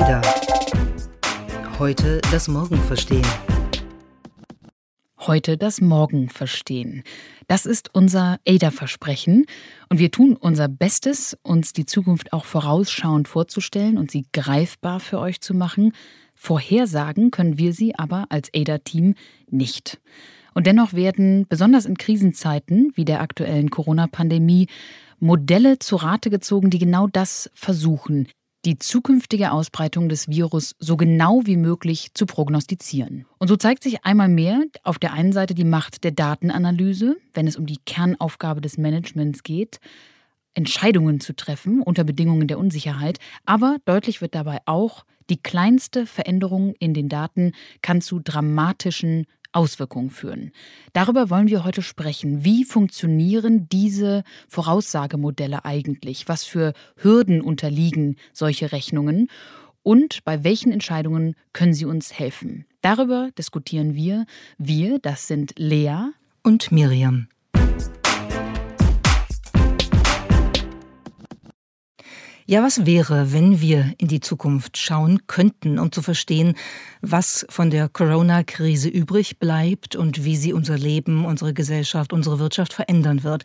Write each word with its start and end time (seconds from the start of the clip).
Ada. 0.00 0.22
Heute 1.78 2.20
das 2.32 2.48
Morgen 2.48 2.78
verstehen. 2.78 3.26
Heute 5.20 5.56
das 5.56 5.80
Morgen 5.80 6.28
verstehen. 6.30 7.04
Das 7.46 7.64
ist 7.64 7.94
unser 7.94 8.40
ADA-Versprechen 8.44 9.46
und 9.88 10.00
wir 10.00 10.10
tun 10.10 10.36
unser 10.36 10.66
Bestes, 10.66 11.38
uns 11.44 11.74
die 11.74 11.86
Zukunft 11.86 12.32
auch 12.32 12.44
vorausschauend 12.44 13.28
vorzustellen 13.28 13.96
und 13.96 14.10
sie 14.10 14.26
greifbar 14.32 14.98
für 14.98 15.20
euch 15.20 15.40
zu 15.40 15.54
machen. 15.54 15.92
Vorhersagen 16.34 17.30
können 17.30 17.56
wir 17.56 17.72
sie 17.72 17.94
aber 17.94 18.26
als 18.30 18.50
ADA-Team 18.52 19.14
nicht. 19.48 20.00
Und 20.54 20.66
dennoch 20.66 20.94
werden, 20.94 21.46
besonders 21.48 21.86
in 21.86 21.98
Krisenzeiten 21.98 22.90
wie 22.96 23.04
der 23.04 23.20
aktuellen 23.20 23.70
Corona-Pandemie, 23.70 24.66
Modelle 25.20 25.78
zu 25.78 25.94
Rate 25.94 26.30
gezogen, 26.30 26.70
die 26.70 26.80
genau 26.80 27.06
das 27.06 27.48
versuchen, 27.54 28.26
die 28.64 28.78
zukünftige 28.78 29.52
Ausbreitung 29.52 30.08
des 30.08 30.28
Virus 30.28 30.74
so 30.78 30.96
genau 30.96 31.42
wie 31.44 31.56
möglich 31.56 32.14
zu 32.14 32.26
prognostizieren. 32.26 33.26
Und 33.38 33.48
so 33.48 33.56
zeigt 33.56 33.82
sich 33.82 34.04
einmal 34.04 34.28
mehr 34.28 34.62
auf 34.82 34.98
der 34.98 35.12
einen 35.12 35.32
Seite 35.32 35.54
die 35.54 35.64
Macht 35.64 36.04
der 36.04 36.12
Datenanalyse, 36.12 37.16
wenn 37.34 37.46
es 37.46 37.56
um 37.56 37.66
die 37.66 37.78
Kernaufgabe 37.84 38.60
des 38.60 38.78
Managements 38.78 39.42
geht, 39.42 39.80
Entscheidungen 40.54 41.20
zu 41.20 41.34
treffen 41.34 41.82
unter 41.82 42.04
Bedingungen 42.04 42.48
der 42.48 42.58
Unsicherheit, 42.58 43.18
aber 43.44 43.78
deutlich 43.84 44.20
wird 44.20 44.34
dabei 44.34 44.60
auch, 44.66 45.04
die 45.30 45.42
kleinste 45.42 46.06
Veränderung 46.06 46.74
in 46.78 46.94
den 46.94 47.08
Daten 47.08 47.52
kann 47.82 48.00
zu 48.00 48.20
dramatischen 48.20 49.26
Auswirkungen 49.54 50.10
führen. 50.10 50.52
Darüber 50.92 51.30
wollen 51.30 51.48
wir 51.48 51.64
heute 51.64 51.82
sprechen. 51.82 52.44
Wie 52.44 52.64
funktionieren 52.64 53.68
diese 53.70 54.24
Voraussagemodelle 54.48 55.64
eigentlich? 55.64 56.28
Was 56.28 56.44
für 56.44 56.72
Hürden 56.96 57.40
unterliegen 57.40 58.16
solche 58.32 58.72
Rechnungen? 58.72 59.28
Und 59.82 60.24
bei 60.24 60.44
welchen 60.44 60.72
Entscheidungen 60.72 61.36
können 61.52 61.74
sie 61.74 61.84
uns 61.84 62.18
helfen? 62.18 62.66
Darüber 62.80 63.30
diskutieren 63.38 63.94
wir. 63.94 64.26
Wir, 64.58 64.98
das 64.98 65.26
sind 65.26 65.54
Lea 65.56 66.10
und 66.42 66.72
Miriam. 66.72 67.28
Ja, 72.46 72.62
was 72.62 72.84
wäre, 72.84 73.32
wenn 73.32 73.62
wir 73.62 73.94
in 73.96 74.08
die 74.08 74.20
Zukunft 74.20 74.76
schauen 74.76 75.26
könnten, 75.26 75.78
um 75.78 75.90
zu 75.90 76.02
verstehen, 76.02 76.56
was 77.00 77.46
von 77.48 77.70
der 77.70 77.88
Corona-Krise 77.88 78.90
übrig 78.90 79.38
bleibt 79.38 79.96
und 79.96 80.26
wie 80.26 80.36
sie 80.36 80.52
unser 80.52 80.76
Leben, 80.76 81.24
unsere 81.24 81.54
Gesellschaft, 81.54 82.12
unsere 82.12 82.38
Wirtschaft 82.38 82.74
verändern 82.74 83.22
wird? 83.22 83.44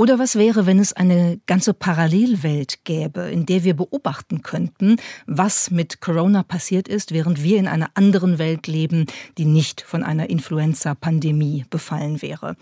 Oder 0.00 0.18
was 0.18 0.36
wäre, 0.36 0.64
wenn 0.64 0.78
es 0.78 0.94
eine 0.94 1.42
ganze 1.44 1.74
Parallelwelt 1.74 2.84
gäbe, 2.84 3.30
in 3.30 3.44
der 3.44 3.64
wir 3.64 3.74
beobachten 3.74 4.40
könnten, 4.40 4.96
was 5.26 5.70
mit 5.70 6.00
Corona 6.00 6.42
passiert 6.42 6.88
ist, 6.88 7.12
während 7.12 7.42
wir 7.42 7.58
in 7.58 7.68
einer 7.68 7.90
anderen 7.92 8.38
Welt 8.38 8.66
leben, 8.66 9.04
die 9.36 9.44
nicht 9.44 9.82
von 9.82 10.02
einer 10.02 10.30
Influenza-Pandemie 10.30 11.66
befallen 11.68 12.22
wäre? 12.22 12.56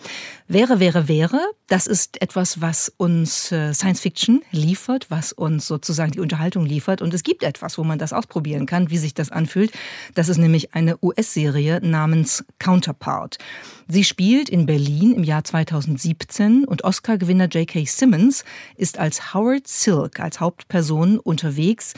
Wäre, 0.48 0.80
wäre, 0.80 1.06
wäre, 1.06 1.38
das 1.68 1.86
ist 1.86 2.20
etwas, 2.20 2.60
was 2.60 2.92
uns 2.96 3.52
äh, 3.52 3.72
Science 3.72 4.00
Fiction 4.00 4.42
liefert, 4.50 5.08
was 5.08 5.32
uns 5.32 5.68
sozusagen 5.68 6.10
die 6.10 6.20
Unterhaltung 6.20 6.66
liefert. 6.66 7.02
Und 7.02 7.14
es 7.14 7.22
gibt 7.22 7.44
etwas, 7.44 7.78
wo 7.78 7.84
man 7.84 8.00
das 8.00 8.12
ausprobieren 8.12 8.66
kann, 8.66 8.90
wie 8.90 8.98
sich 8.98 9.14
das 9.14 9.30
anfühlt. 9.30 9.70
Das 10.16 10.28
ist 10.28 10.38
nämlich 10.38 10.74
eine 10.74 10.96
US-Serie 11.00 11.78
namens 11.84 12.44
Counterpart. 12.58 13.38
Sie 13.86 14.04
spielt 14.04 14.50
in 14.50 14.66
Berlin 14.66 15.14
im 15.14 15.24
Jahr 15.24 15.44
2017 15.44 16.64
und 16.64 16.84
Oscar-Gewinner 17.28 17.48
J.K. 17.48 17.84
Simmons 17.84 18.44
ist 18.76 18.98
als 18.98 19.34
Howard 19.34 19.68
Silk, 19.68 20.18
als 20.18 20.40
Hauptperson 20.40 21.18
unterwegs 21.18 21.92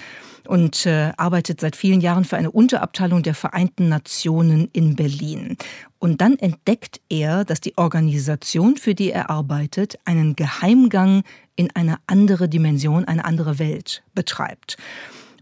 und 0.48 0.86
äh, 0.86 1.12
arbeitet 1.16 1.60
seit 1.60 1.76
vielen 1.76 2.00
Jahren 2.00 2.24
für 2.24 2.36
eine 2.36 2.50
Unterabteilung 2.50 3.22
der 3.22 3.34
Vereinten 3.34 3.88
Nationen 3.88 4.68
in 4.72 4.96
Berlin. 4.96 5.56
Und 6.00 6.20
dann 6.20 6.36
entdeckt 6.36 7.00
er, 7.08 7.44
dass 7.44 7.60
die 7.60 7.78
Organisation, 7.78 8.76
für 8.76 8.94
die 8.94 9.12
er 9.12 9.30
arbeitet, 9.30 9.98
einen 10.04 10.34
Geheimgang 10.34 11.22
in 11.54 11.70
eine 11.76 11.98
andere 12.08 12.48
Dimension, 12.48 13.04
eine 13.04 13.24
andere 13.24 13.60
Welt 13.60 14.02
betreibt. 14.14 14.76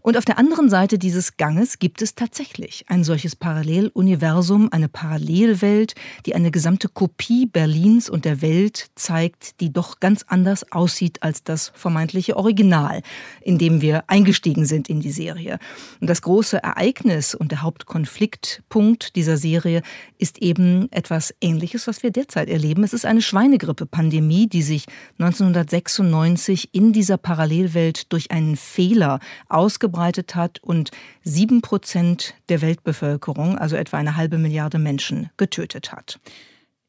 Und 0.09 0.17
auf 0.17 0.25
der 0.25 0.39
anderen 0.39 0.71
Seite 0.71 0.97
dieses 0.97 1.37
Ganges 1.37 1.77
gibt 1.77 2.01
es 2.01 2.15
tatsächlich 2.15 2.83
ein 2.87 3.03
solches 3.03 3.35
Paralleluniversum, 3.35 4.69
eine 4.71 4.89
Parallelwelt, 4.89 5.93
die 6.25 6.33
eine 6.33 6.49
gesamte 6.49 6.89
Kopie 6.89 7.45
Berlins 7.45 8.09
und 8.09 8.25
der 8.25 8.41
Welt 8.41 8.87
zeigt, 8.95 9.61
die 9.61 9.71
doch 9.71 9.99
ganz 9.99 10.25
anders 10.27 10.71
aussieht 10.71 11.21
als 11.21 11.43
das 11.43 11.71
vermeintliche 11.75 12.37
Original, 12.37 13.03
in 13.41 13.59
dem 13.59 13.81
wir 13.81 14.03
eingestiegen 14.07 14.65
sind 14.65 14.89
in 14.89 14.99
die 14.99 15.11
Serie. 15.11 15.59
Und 16.01 16.09
das 16.09 16.23
große 16.23 16.57
Ereignis 16.57 17.35
und 17.35 17.51
der 17.51 17.61
Hauptkonfliktpunkt 17.61 19.15
dieser 19.15 19.37
Serie 19.37 19.83
ist 20.17 20.39
eben 20.39 20.91
etwas 20.91 21.35
Ähnliches, 21.39 21.85
was 21.85 22.01
wir 22.01 22.09
derzeit 22.09 22.49
erleben. 22.49 22.83
Es 22.83 22.93
ist 22.93 23.05
eine 23.05 23.21
Schweinegrippe-Pandemie, 23.21 24.47
die 24.47 24.63
sich 24.63 24.87
1996 25.19 26.69
in 26.71 26.93
dieser 26.93 27.17
Parallelwelt 27.17 28.11
durch 28.11 28.31
einen 28.31 28.55
Fehler 28.55 29.19
ausgebreitet 29.49 29.98
ausgebreitet 29.99 30.35
hat 30.35 30.59
und 30.63 30.91
sieben 31.23 31.61
Prozent 31.61 32.33
der 32.47 32.61
Weltbevölkerung, 32.61 33.57
also 33.57 33.75
etwa 33.75 33.97
eine 33.97 34.15
halbe 34.15 34.37
Milliarde 34.37 34.79
Menschen, 34.79 35.29
getötet 35.37 35.91
hat. 35.91 36.19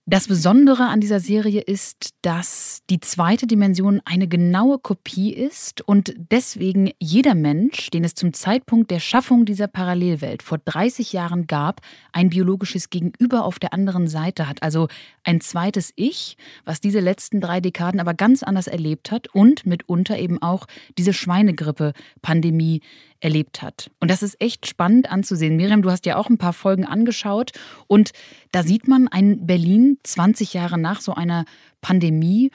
Das 0.07 0.27
Besondere 0.27 0.89
an 0.89 1.01
dieser 1.01 1.21
Serie 1.21 1.61
ist, 1.61 2.15
dass 2.23 2.81
die 2.89 3.01
zweite 3.01 3.47
Dimension 3.47 4.01
eine 4.07 4.27
genaue 4.29 4.79
Kopie 4.79 5.33
ist 5.33 5.83
und 5.83 6.15
deswegen 6.33 6.91
jeder 6.99 7.35
Mensch, 7.35 7.91
den 7.91 8.03
es 8.03 8.15
zum 8.15 8.33
Zeitpunkt 8.33 8.91
der 8.91 8.99
Schaffung 8.99 9.45
dieser 9.45 9.69
Parallelwelt 9.69 10.43
vor 10.43 10.59
30 10.59 11.13
Jahren 11.13 11.47
gab, 11.47 11.83
ein 12.13 12.31
biologisches 12.31 12.89
Gegenüber 12.89 13.45
auf 13.45 13.59
der 13.59 13.75
anderen 13.75 14.09
Seite 14.09 14.49
hat. 14.49 14.63
Also 14.63 14.89
ein 15.23 15.43
zweites 15.43 15.93
Ich, 15.97 16.39
was 16.65 16.81
diese 16.81 17.01
letzten 17.01 17.41
drei 17.41 17.61
Dekaden 17.61 18.01
aber 18.01 18.15
ganz 18.15 18.43
anders 18.43 18.69
erlebt 18.69 19.13
hat 19.13 19.29
und 19.29 19.67
mitunter 19.67 20.19
eben 20.19 20.41
auch 20.41 20.67
diese 20.97 21.13
Schweinegrippe-Pandemie 21.13 22.81
erlebt 23.21 23.63
hat. 23.63 23.91
Und 24.01 24.11
das 24.11 24.23
ist 24.23 24.41
echt 24.41 24.67
spannend 24.67 25.11
anzusehen. 25.11 25.57
Miriam, 25.57 25.83
du 25.83 25.91
hast 25.91 26.07
ja 26.07 26.17
auch 26.17 26.29
ein 26.29 26.39
paar 26.39 26.53
Folgen 26.53 26.85
angeschaut 26.85 27.53
und 27.87 28.11
da 28.53 28.63
sieht 28.63 28.89
man 28.89 29.09
ein 29.09 29.47
Berlin 29.47 29.99
20 30.03 30.55
Jahre 30.55 30.79
nach 30.79 31.01
so 31.01 31.15
einer 31.15 31.45
Pandemie, 31.81 32.51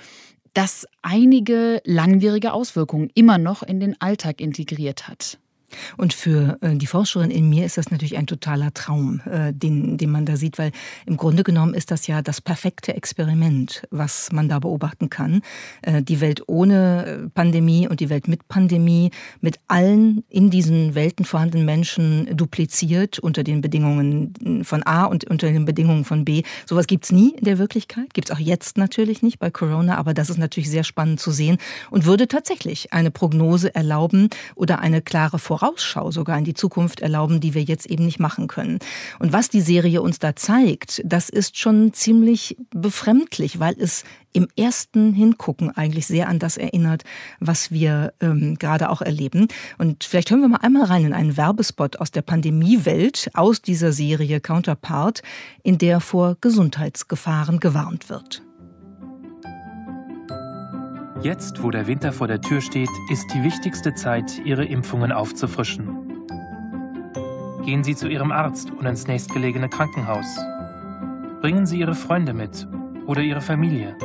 das 0.53 0.87
einige 1.01 1.81
langwierige 1.83 2.53
Auswirkungen 2.53 3.11
immer 3.13 3.37
noch 3.37 3.61
in 3.61 3.79
den 3.79 3.99
Alltag 4.01 4.41
integriert 4.41 5.07
hat. 5.07 5.37
Und 5.97 6.13
für 6.13 6.57
äh, 6.61 6.75
die 6.75 6.87
Forscherin 6.87 7.31
in 7.31 7.49
mir 7.49 7.65
ist 7.65 7.77
das 7.77 7.91
natürlich 7.91 8.17
ein 8.17 8.27
totaler 8.27 8.73
Traum, 8.73 9.21
äh, 9.25 9.53
den, 9.53 9.97
den 9.97 10.11
man 10.11 10.25
da 10.25 10.37
sieht, 10.37 10.57
weil 10.57 10.71
im 11.05 11.17
Grunde 11.17 11.43
genommen 11.43 11.73
ist 11.73 11.91
das 11.91 12.07
ja 12.07 12.21
das 12.21 12.41
perfekte 12.41 12.95
Experiment, 12.95 13.87
was 13.91 14.31
man 14.31 14.49
da 14.49 14.59
beobachten 14.59 15.09
kann. 15.09 15.41
Äh, 15.81 16.01
die 16.01 16.21
Welt 16.21 16.43
ohne 16.47 17.29
Pandemie 17.33 17.87
und 17.87 17.99
die 17.99 18.09
Welt 18.09 18.27
mit 18.27 18.47
Pandemie, 18.47 19.11
mit 19.41 19.59
allen 19.67 20.23
in 20.29 20.49
diesen 20.49 20.95
Welten 20.95 21.25
vorhandenen 21.25 21.65
Menschen 21.65 22.35
dupliziert 22.35 23.19
unter 23.19 23.43
den 23.43 23.61
Bedingungen 23.61 24.63
von 24.63 24.83
A 24.83 25.05
und 25.05 25.25
unter 25.25 25.51
den 25.51 25.65
Bedingungen 25.65 26.05
von 26.05 26.25
B. 26.25 26.43
Sowas 26.65 26.87
gibt 26.87 27.05
es 27.05 27.11
nie 27.11 27.31
in 27.31 27.45
der 27.45 27.57
Wirklichkeit, 27.57 28.13
gibt 28.13 28.29
es 28.29 28.35
auch 28.35 28.39
jetzt 28.39 28.77
natürlich 28.77 29.21
nicht 29.21 29.39
bei 29.39 29.49
Corona, 29.49 29.97
aber 29.97 30.13
das 30.13 30.29
ist 30.29 30.37
natürlich 30.37 30.69
sehr 30.69 30.83
spannend 30.83 31.19
zu 31.19 31.31
sehen 31.31 31.57
und 31.89 32.05
würde 32.05 32.27
tatsächlich 32.27 32.93
eine 32.93 33.11
Prognose 33.11 33.73
erlauben 33.73 34.29
oder 34.55 34.79
eine 34.79 35.01
klare 35.01 35.39
Voraussetzung 35.39 35.64
Vorausschau 35.65 36.11
sogar 36.11 36.37
in 36.37 36.43
die 36.43 36.53
Zukunft 36.53 36.99
erlauben, 36.99 37.39
die 37.39 37.53
wir 37.53 37.63
jetzt 37.63 37.87
eben 37.87 38.05
nicht 38.05 38.19
machen 38.19 38.47
können. 38.47 38.79
Und 39.19 39.33
was 39.33 39.49
die 39.49 39.61
Serie 39.61 40.01
uns 40.01 40.19
da 40.19 40.35
zeigt, 40.35 41.01
das 41.03 41.29
ist 41.29 41.57
schon 41.57 41.91
ziemlich 41.93 42.55
befremdlich, 42.69 43.59
weil 43.59 43.75
es 43.79 44.03
im 44.31 44.47
ersten 44.57 45.13
Hingucken 45.13 45.75
eigentlich 45.75 46.05
sehr 46.05 46.27
an 46.27 46.39
das 46.39 46.57
erinnert, 46.57 47.03
was 47.39 47.71
wir 47.71 48.13
ähm, 48.21 48.57
gerade 48.59 48.89
auch 48.89 49.01
erleben. 49.01 49.47
Und 49.77 50.03
vielleicht 50.03 50.29
hören 50.29 50.41
wir 50.41 50.49
mal 50.49 50.57
einmal 50.57 50.83
rein 50.85 51.05
in 51.05 51.13
einen 51.13 51.37
Werbespot 51.37 51.97
aus 51.97 52.11
der 52.11 52.21
Pandemiewelt, 52.21 53.31
aus 53.33 53.61
dieser 53.61 53.91
Serie 53.91 54.41
Counterpart, 54.41 55.21
in 55.63 55.77
der 55.77 55.99
vor 55.99 56.37
Gesundheitsgefahren 56.41 57.59
gewarnt 57.59 58.09
wird. 58.09 58.43
Jetzt, 61.21 61.63
wo 61.63 61.71
der 61.71 61.87
Winter 61.87 62.11
vor 62.11 62.27
der 62.27 62.41
Tür 62.41 62.59
steht, 62.59 62.89
ist 63.09 63.33
die 63.33 63.41
wichtigste 63.41 63.93
Zeit, 63.93 64.41
Ihre 64.43 64.65
Impfungen 64.65 65.11
aufzufrischen. 65.11 66.23
Gehen 67.63 67.83
Sie 67.83 67.95
zu 67.95 68.07
Ihrem 68.07 68.31
Arzt 68.31 68.71
und 68.71 68.85
ins 68.85 69.07
nächstgelegene 69.07 69.69
Krankenhaus. 69.69 70.37
Bringen 71.41 71.65
Sie 71.65 71.79
Ihre 71.79 71.95
Freunde 71.95 72.33
mit 72.33 72.67
oder 73.07 73.21
Ihre 73.21 73.41
Familie. 73.41 73.95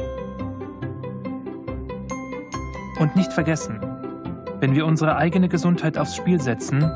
Und 2.99 3.17
nicht 3.17 3.33
vergessen, 3.33 3.81
wenn 4.61 4.75
wir 4.75 4.87
unsere 4.87 5.17
eigene 5.17 5.49
Gesundheit 5.49 5.99
aufs 5.99 6.17
Spiel 6.17 6.41
setzen, 6.41 6.91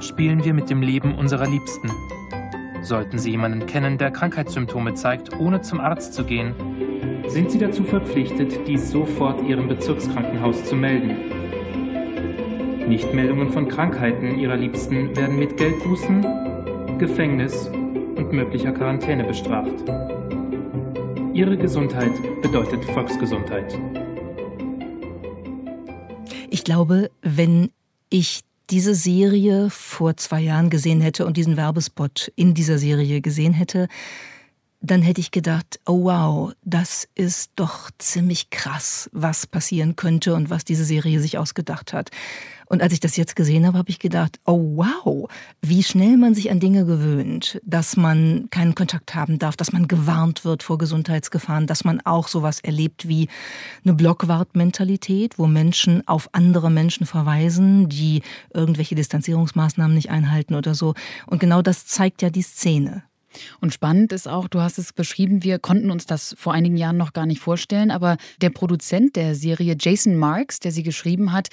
spielen 0.00 0.42
wir 0.42 0.54
mit 0.54 0.70
dem 0.70 0.80
Leben 0.80 1.14
unserer 1.14 1.46
Liebsten. 1.46 1.90
Sollten 2.80 3.18
Sie 3.18 3.32
jemanden 3.32 3.66
kennen, 3.66 3.98
der 3.98 4.10
Krankheitssymptome 4.10 4.94
zeigt, 4.94 5.38
ohne 5.38 5.60
zum 5.60 5.80
Arzt 5.80 6.14
zu 6.14 6.24
gehen, 6.24 6.54
sind 7.30 7.50
Sie 7.52 7.58
dazu 7.58 7.84
verpflichtet, 7.84 8.66
dies 8.66 8.90
sofort 8.90 9.46
Ihrem 9.48 9.68
Bezirkskrankenhaus 9.68 10.64
zu 10.64 10.74
melden. 10.74 11.16
Nichtmeldungen 12.88 13.52
von 13.52 13.68
Krankheiten 13.68 14.36
ihrer 14.36 14.56
Liebsten 14.56 15.16
werden 15.16 15.38
mit 15.38 15.56
Geldbußen, 15.56 16.98
Gefängnis 16.98 17.68
und 17.68 18.32
möglicher 18.32 18.72
Quarantäne 18.72 19.22
bestraft. 19.22 19.84
Ihre 21.32 21.56
Gesundheit 21.56 22.12
bedeutet 22.42 22.84
Volksgesundheit. 22.86 23.78
Ich 26.50 26.64
glaube, 26.64 27.12
wenn 27.22 27.70
ich 28.08 28.40
diese 28.70 28.96
Serie 28.96 29.70
vor 29.70 30.16
zwei 30.16 30.40
Jahren 30.40 30.68
gesehen 30.68 31.00
hätte 31.00 31.26
und 31.26 31.36
diesen 31.36 31.56
Werbespot 31.56 32.32
in 32.34 32.54
dieser 32.54 32.78
Serie 32.78 33.20
gesehen 33.20 33.52
hätte, 33.52 33.86
dann 34.80 35.02
hätte 35.02 35.20
ich 35.20 35.30
gedacht, 35.30 35.78
oh 35.86 36.04
wow, 36.04 36.52
das 36.64 37.06
ist 37.14 37.52
doch 37.56 37.90
ziemlich 37.98 38.50
krass, 38.50 39.10
was 39.12 39.46
passieren 39.46 39.94
könnte 39.94 40.34
und 40.34 40.48
was 40.48 40.64
diese 40.64 40.84
Serie 40.84 41.20
sich 41.20 41.36
ausgedacht 41.36 41.92
hat. 41.92 42.10
Und 42.66 42.82
als 42.82 42.92
ich 42.92 43.00
das 43.00 43.16
jetzt 43.16 43.34
gesehen 43.34 43.66
habe, 43.66 43.78
habe 43.78 43.90
ich 43.90 43.98
gedacht, 43.98 44.38
oh 44.46 44.76
wow, 44.76 45.28
wie 45.60 45.82
schnell 45.82 46.16
man 46.16 46.34
sich 46.34 46.52
an 46.52 46.60
Dinge 46.60 46.86
gewöhnt, 46.86 47.60
dass 47.64 47.96
man 47.96 48.46
keinen 48.50 48.76
Kontakt 48.76 49.14
haben 49.14 49.40
darf, 49.40 49.56
dass 49.56 49.72
man 49.72 49.88
gewarnt 49.88 50.44
wird 50.44 50.62
vor 50.62 50.78
Gesundheitsgefahren, 50.78 51.66
dass 51.66 51.84
man 51.84 52.00
auch 52.02 52.28
sowas 52.28 52.60
erlebt 52.60 53.08
wie 53.08 53.28
eine 53.84 53.94
Blockwartmentalität, 53.94 55.36
wo 55.36 55.48
Menschen 55.48 56.06
auf 56.06 56.28
andere 56.32 56.70
Menschen 56.70 57.06
verweisen, 57.06 57.88
die 57.88 58.22
irgendwelche 58.54 58.94
Distanzierungsmaßnahmen 58.94 59.94
nicht 59.94 60.10
einhalten 60.10 60.54
oder 60.54 60.74
so. 60.74 60.94
Und 61.26 61.40
genau 61.40 61.62
das 61.62 61.86
zeigt 61.86 62.22
ja 62.22 62.30
die 62.30 62.42
Szene. 62.42 63.02
Und 63.60 63.72
spannend 63.72 64.12
ist 64.12 64.28
auch, 64.28 64.48
du 64.48 64.60
hast 64.60 64.78
es 64.78 64.92
beschrieben, 64.92 65.42
wir 65.44 65.58
konnten 65.58 65.90
uns 65.90 66.06
das 66.06 66.34
vor 66.38 66.52
einigen 66.52 66.76
Jahren 66.76 66.96
noch 66.96 67.12
gar 67.12 67.26
nicht 67.26 67.40
vorstellen, 67.40 67.90
aber 67.90 68.16
der 68.40 68.50
Produzent 68.50 69.16
der 69.16 69.34
Serie, 69.34 69.76
Jason 69.78 70.16
Marks, 70.16 70.60
der 70.60 70.72
sie 70.72 70.82
geschrieben 70.82 71.32
hat, 71.32 71.48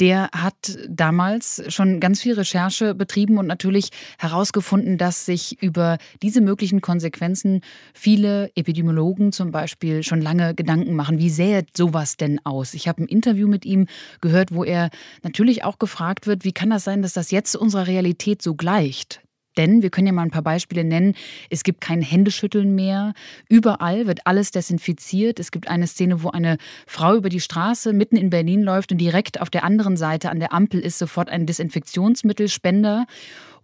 der 0.00 0.28
hat 0.32 0.76
damals 0.88 1.62
schon 1.68 2.00
ganz 2.00 2.20
viel 2.20 2.34
Recherche 2.34 2.94
betrieben 2.94 3.38
und 3.38 3.46
natürlich 3.46 3.90
herausgefunden, 4.18 4.98
dass 4.98 5.24
sich 5.24 5.62
über 5.62 5.98
diese 6.20 6.40
möglichen 6.40 6.80
Konsequenzen 6.80 7.60
viele 7.92 8.50
Epidemiologen 8.56 9.30
zum 9.30 9.52
Beispiel 9.52 10.02
schon 10.02 10.20
lange 10.20 10.54
Gedanken 10.54 10.94
machen. 10.94 11.18
Wie 11.18 11.30
sähe 11.30 11.64
sowas 11.76 12.16
denn 12.16 12.40
aus? 12.44 12.74
Ich 12.74 12.88
habe 12.88 13.02
ein 13.02 13.08
Interview 13.08 13.46
mit 13.46 13.64
ihm 13.64 13.86
gehört, 14.20 14.52
wo 14.52 14.64
er 14.64 14.90
natürlich 15.22 15.62
auch 15.62 15.78
gefragt 15.78 16.26
wird, 16.26 16.44
wie 16.44 16.52
kann 16.52 16.70
das 16.70 16.84
sein, 16.84 17.02
dass 17.02 17.12
das 17.12 17.30
jetzt 17.30 17.54
unserer 17.54 17.86
Realität 17.86 18.42
so 18.42 18.54
gleicht? 18.54 19.20
Denn 19.56 19.82
wir 19.82 19.90
können 19.90 20.06
ja 20.06 20.12
mal 20.12 20.22
ein 20.22 20.30
paar 20.30 20.42
Beispiele 20.42 20.84
nennen. 20.84 21.14
Es 21.50 21.62
gibt 21.62 21.80
kein 21.80 22.02
Händeschütteln 22.02 22.74
mehr. 22.74 23.14
Überall 23.48 24.06
wird 24.06 24.26
alles 24.26 24.50
desinfiziert. 24.50 25.38
Es 25.38 25.50
gibt 25.50 25.68
eine 25.68 25.86
Szene, 25.86 26.22
wo 26.22 26.30
eine 26.30 26.58
Frau 26.86 27.14
über 27.14 27.28
die 27.28 27.40
Straße 27.40 27.92
mitten 27.92 28.16
in 28.16 28.30
Berlin 28.30 28.62
läuft 28.62 28.92
und 28.92 28.98
direkt 28.98 29.40
auf 29.40 29.50
der 29.50 29.64
anderen 29.64 29.96
Seite 29.96 30.30
an 30.30 30.40
der 30.40 30.52
Ampel 30.52 30.80
ist 30.80 30.98
sofort 30.98 31.28
ein 31.28 31.46
Desinfektionsmittelspender. 31.46 33.06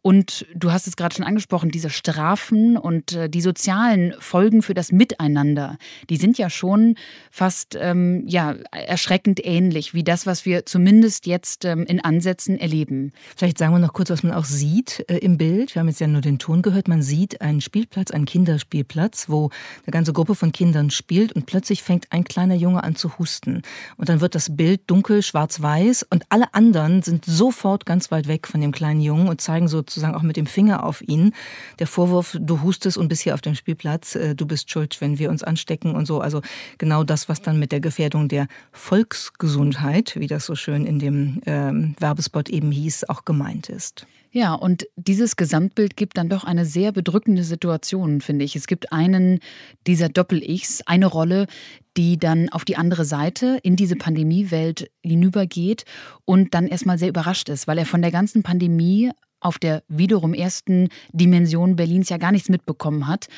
Und 0.03 0.47
du 0.55 0.73
hast 0.73 0.87
es 0.87 0.97
gerade 0.97 1.15
schon 1.15 1.25
angesprochen, 1.25 1.71
diese 1.71 1.91
Strafen 1.91 2.77
und 2.77 3.13
äh, 3.13 3.29
die 3.29 3.41
sozialen 3.41 4.15
Folgen 4.19 4.63
für 4.63 4.75
das 4.75 4.93
Miteinander, 4.93 5.77
die 6.09 6.17
sind 6.17 6.39
ja 6.39 6.49
schon 6.49 6.95
fast 7.31 7.77
ähm, 7.79 8.25
ja, 8.27 8.55
erschreckend 8.73 9.45
ähnlich 9.45 9.93
wie 9.93 10.03
das, 10.03 10.27
was 10.27 10.47
wir 10.47 10.65
zumindest 10.65 11.27
jetzt 11.27 11.65
ähm, 11.65 11.85
in 11.85 12.01
Ansätzen 12.01 12.59
erleben. 12.59 13.13
Vielleicht 13.37 13.59
sagen 13.59 13.75
wir 13.75 13.79
noch 13.79 13.93
kurz, 13.93 14.11
was 14.11 14.23
man 14.23 14.33
auch 14.33 14.45
sieht 14.45 15.05
äh, 15.09 15.19
im 15.19 15.37
Bild. 15.37 15.75
Wir 15.75 15.81
haben 15.81 15.89
jetzt 15.89 16.01
ja 16.01 16.07
nur 16.07 16.23
den 16.23 16.39
Ton 16.39 16.63
gehört. 16.63 16.89
Man 16.89 17.03
sieht 17.03 17.41
einen 17.43 17.61
Spielplatz, 17.61 18.11
einen 18.11 18.25
Kinderspielplatz, 18.25 19.29
wo 19.29 19.51
eine 19.85 19.93
ganze 19.93 20.13
Gruppe 20.13 20.35
von 20.35 20.53
Kindern 20.53 20.91
spielt 20.91 21.33
und 21.33 21.45
plötzlich 21.45 21.83
fängt 21.83 22.07
ein 22.11 22.25
kleiner 22.25 22.55
Junge 22.55 22.83
an 22.85 22.97
zu 22.97 23.19
husten. 23.19 23.63
Und 23.97 24.09
dann 24.09 24.21
wird 24.21 24.35
das 24.35 24.57
Bild 24.57 24.83
dunkel, 24.87 25.23
schwarz-weiß 25.23 26.07
und 26.09 26.25
alle 26.31 26.55
anderen 26.55 27.03
sind 27.03 27.27
sofort 27.27 27.85
ganz 27.85 28.11
weit 28.11 28.29
weg 28.29 28.47
von 28.47 28.61
dem 28.61 28.73
kleinen 28.73 29.01
Jungen 29.01 29.29
und 29.29 29.41
zeigen 29.41 29.69
so 29.69 29.83
sozusagen 29.91 30.15
auch 30.15 30.23
mit 30.23 30.37
dem 30.37 30.47
Finger 30.47 30.85
auf 30.85 31.03
ihn. 31.03 31.33
Der 31.79 31.87
Vorwurf, 31.87 32.37
du 32.41 32.63
hustest 32.63 32.97
und 32.97 33.09
bist 33.09 33.23
hier 33.23 33.35
auf 33.35 33.41
dem 33.41 33.55
Spielplatz, 33.55 34.15
äh, 34.15 34.35
du 34.35 34.47
bist 34.47 34.71
schuld, 34.71 35.01
wenn 35.01 35.19
wir 35.19 35.31
uns 35.31 35.43
anstecken 35.43 35.95
und 35.95 36.07
so. 36.07 36.21
Also 36.21 36.41
genau 36.79 37.05
das, 37.05 37.29
was 37.29 37.43
dann 37.43 37.59
mit 37.59 37.73
der 37.73 37.81
Gefährdung 37.81 38.29
der 38.29 38.47
Volksgesundheit, 38.73 40.15
wie 40.17 40.27
das 40.27 40.47
so 40.47 40.55
schön 40.55 40.87
in 40.87 40.99
dem 40.99 41.41
ähm, 41.47 41.95
Werbespot 41.99 42.49
eben 42.49 42.71
hieß, 42.71 43.09
auch 43.09 43.25
gemeint 43.25 43.69
ist. 43.69 44.07
Ja, 44.33 44.55
und 44.55 44.87
dieses 44.95 45.35
Gesamtbild 45.35 45.97
gibt 45.97 46.17
dann 46.17 46.29
doch 46.29 46.45
eine 46.45 46.65
sehr 46.65 46.93
bedrückende 46.93 47.43
Situation, 47.43 48.21
finde 48.21 48.45
ich. 48.45 48.55
Es 48.55 48.69
gibt 48.69 48.93
einen 48.93 49.41
dieser 49.89 50.09
Doppel-Ichs, 50.09 50.83
eine 50.87 51.07
Rolle, 51.07 51.49
die 51.97 52.17
dann 52.17 52.49
auf 52.49 52.65
die 52.65 52.77
andere 52.77 53.05
Seite 53.05 53.59
in 53.65 53.75
diese 53.75 53.97
Pandemiewelt 53.97 54.89
hinübergeht 55.03 55.85
und 56.25 56.55
dann 56.55 56.69
erstmal 56.69 56.97
sehr 56.97 57.09
überrascht 57.09 57.49
ist, 57.49 57.67
weil 57.67 57.79
er 57.79 57.87
von 57.87 58.03
der 58.03 58.13
ganzen 58.13 58.45
Pandemie 58.45 59.11
auf 59.41 59.59
der 59.59 59.83
wiederum 59.89 60.35
ersten 60.35 60.89
Dimension 61.13 61.77
Berlins 61.77 62.09
ja 62.09 62.19
gar 62.19 62.33
nichts 62.33 62.49
mitbekommen 62.49 63.07
hat. 63.07 63.29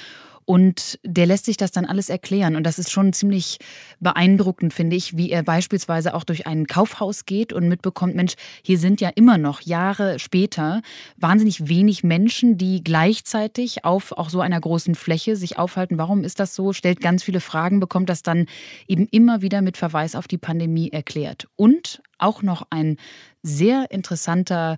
Und 0.44 0.98
der 1.04 1.26
lässt 1.26 1.44
sich 1.44 1.56
das 1.56 1.70
dann 1.70 1.84
alles 1.84 2.08
erklären. 2.08 2.56
Und 2.56 2.64
das 2.64 2.78
ist 2.78 2.90
schon 2.90 3.12
ziemlich 3.12 3.58
beeindruckend, 4.00 4.74
finde 4.74 4.96
ich, 4.96 5.16
wie 5.16 5.30
er 5.30 5.42
beispielsweise 5.42 6.14
auch 6.14 6.24
durch 6.24 6.46
ein 6.46 6.66
Kaufhaus 6.66 7.26
geht 7.26 7.52
und 7.52 7.68
mitbekommt, 7.68 8.16
Mensch, 8.16 8.34
hier 8.62 8.78
sind 8.78 9.00
ja 9.00 9.08
immer 9.14 9.38
noch 9.38 9.60
Jahre 9.60 10.18
später 10.18 10.82
wahnsinnig 11.16 11.68
wenig 11.68 12.02
Menschen, 12.02 12.58
die 12.58 12.82
gleichzeitig 12.82 13.84
auf 13.84 14.12
auch 14.12 14.30
so 14.30 14.40
einer 14.40 14.60
großen 14.60 14.96
Fläche 14.96 15.36
sich 15.36 15.58
aufhalten. 15.58 15.98
Warum 15.98 16.24
ist 16.24 16.40
das 16.40 16.54
so? 16.56 16.72
Stellt 16.72 17.00
ganz 17.00 17.22
viele 17.22 17.40
Fragen, 17.40 17.78
bekommt 17.78 18.08
das 18.08 18.24
dann 18.24 18.46
eben 18.88 19.06
immer 19.10 19.42
wieder 19.42 19.62
mit 19.62 19.76
Verweis 19.76 20.16
auf 20.16 20.26
die 20.26 20.38
Pandemie 20.38 20.90
erklärt. 20.90 21.46
Und 21.54 22.02
auch 22.18 22.42
noch 22.42 22.66
ein 22.70 22.96
sehr 23.42 23.90
interessanter 23.90 24.76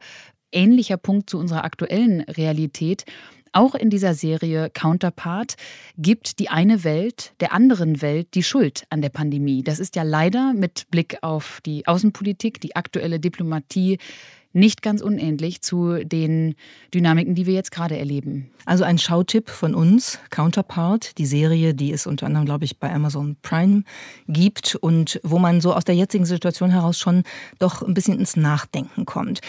ähnlicher 0.55 0.97
Punkt 0.97 1.29
zu 1.29 1.39
unserer 1.39 1.65
aktuellen 1.65 2.21
Realität. 2.23 3.05
Auch 3.53 3.77
in 3.77 3.89
dieser 3.89 4.15
Serie 4.15 4.69
Counterpart 4.69 5.55
gibt 5.97 6.41
die 6.41 6.49
eine 6.49 6.83
Welt 6.83 7.35
der 7.39 7.53
anderen 7.53 8.03
Welt 8.03 8.35
die 8.35 8.43
Schuld 8.43 8.85
an 8.91 9.01
der 9.01 9.11
Pandemie. 9.11 9.63
Das 9.63 9.79
ist 9.79 9.95
ja 9.95 10.03
leider 10.03 10.53
mit 10.55 10.91
Blick 10.91 11.19
auf 11.23 11.61
die 11.65 11.87
Außenpolitik, 11.87 12.61
die 12.61 12.75
aktuelle 12.75 13.21
Diplomatie 13.21 13.99
nicht 14.55 14.83
ganz 14.83 15.03
unähnlich 15.03 15.61
zu 15.61 16.05
den 16.05 16.55
Dynamiken, 16.95 17.35
die 17.35 17.47
wir 17.47 17.55
jetzt 17.55 17.73
gerade 17.73 17.99
erleben. 17.99 18.51
Also 18.65 18.85
ein 18.85 18.99
Schautipp 18.99 19.51
von 19.51 19.75
uns, 19.75 20.19
Counterpart, 20.31 21.19
die 21.19 21.27
Serie, 21.27 21.75
die 21.75 21.93
es 21.93 22.07
unter 22.07 22.27
anderem, 22.27 22.47
glaube 22.47 22.65
ich, 22.65 22.79
bei 22.79 22.93
Amazon 22.93 23.37
Prime 23.43 23.83
gibt 24.29 24.77
und 24.77 25.21
wo 25.23 25.39
man 25.39 25.61
so 25.61 25.75
aus 25.75 25.85
der 25.85 25.97
jetzigen 25.97 26.25
Situation 26.25 26.71
heraus 26.71 26.99
schon 26.99 27.25
doch 27.59 27.83
ein 27.83 27.95
bisschen 27.95 28.19
ins 28.19 28.37
Nachdenken 28.37 29.05
kommt. 29.05 29.41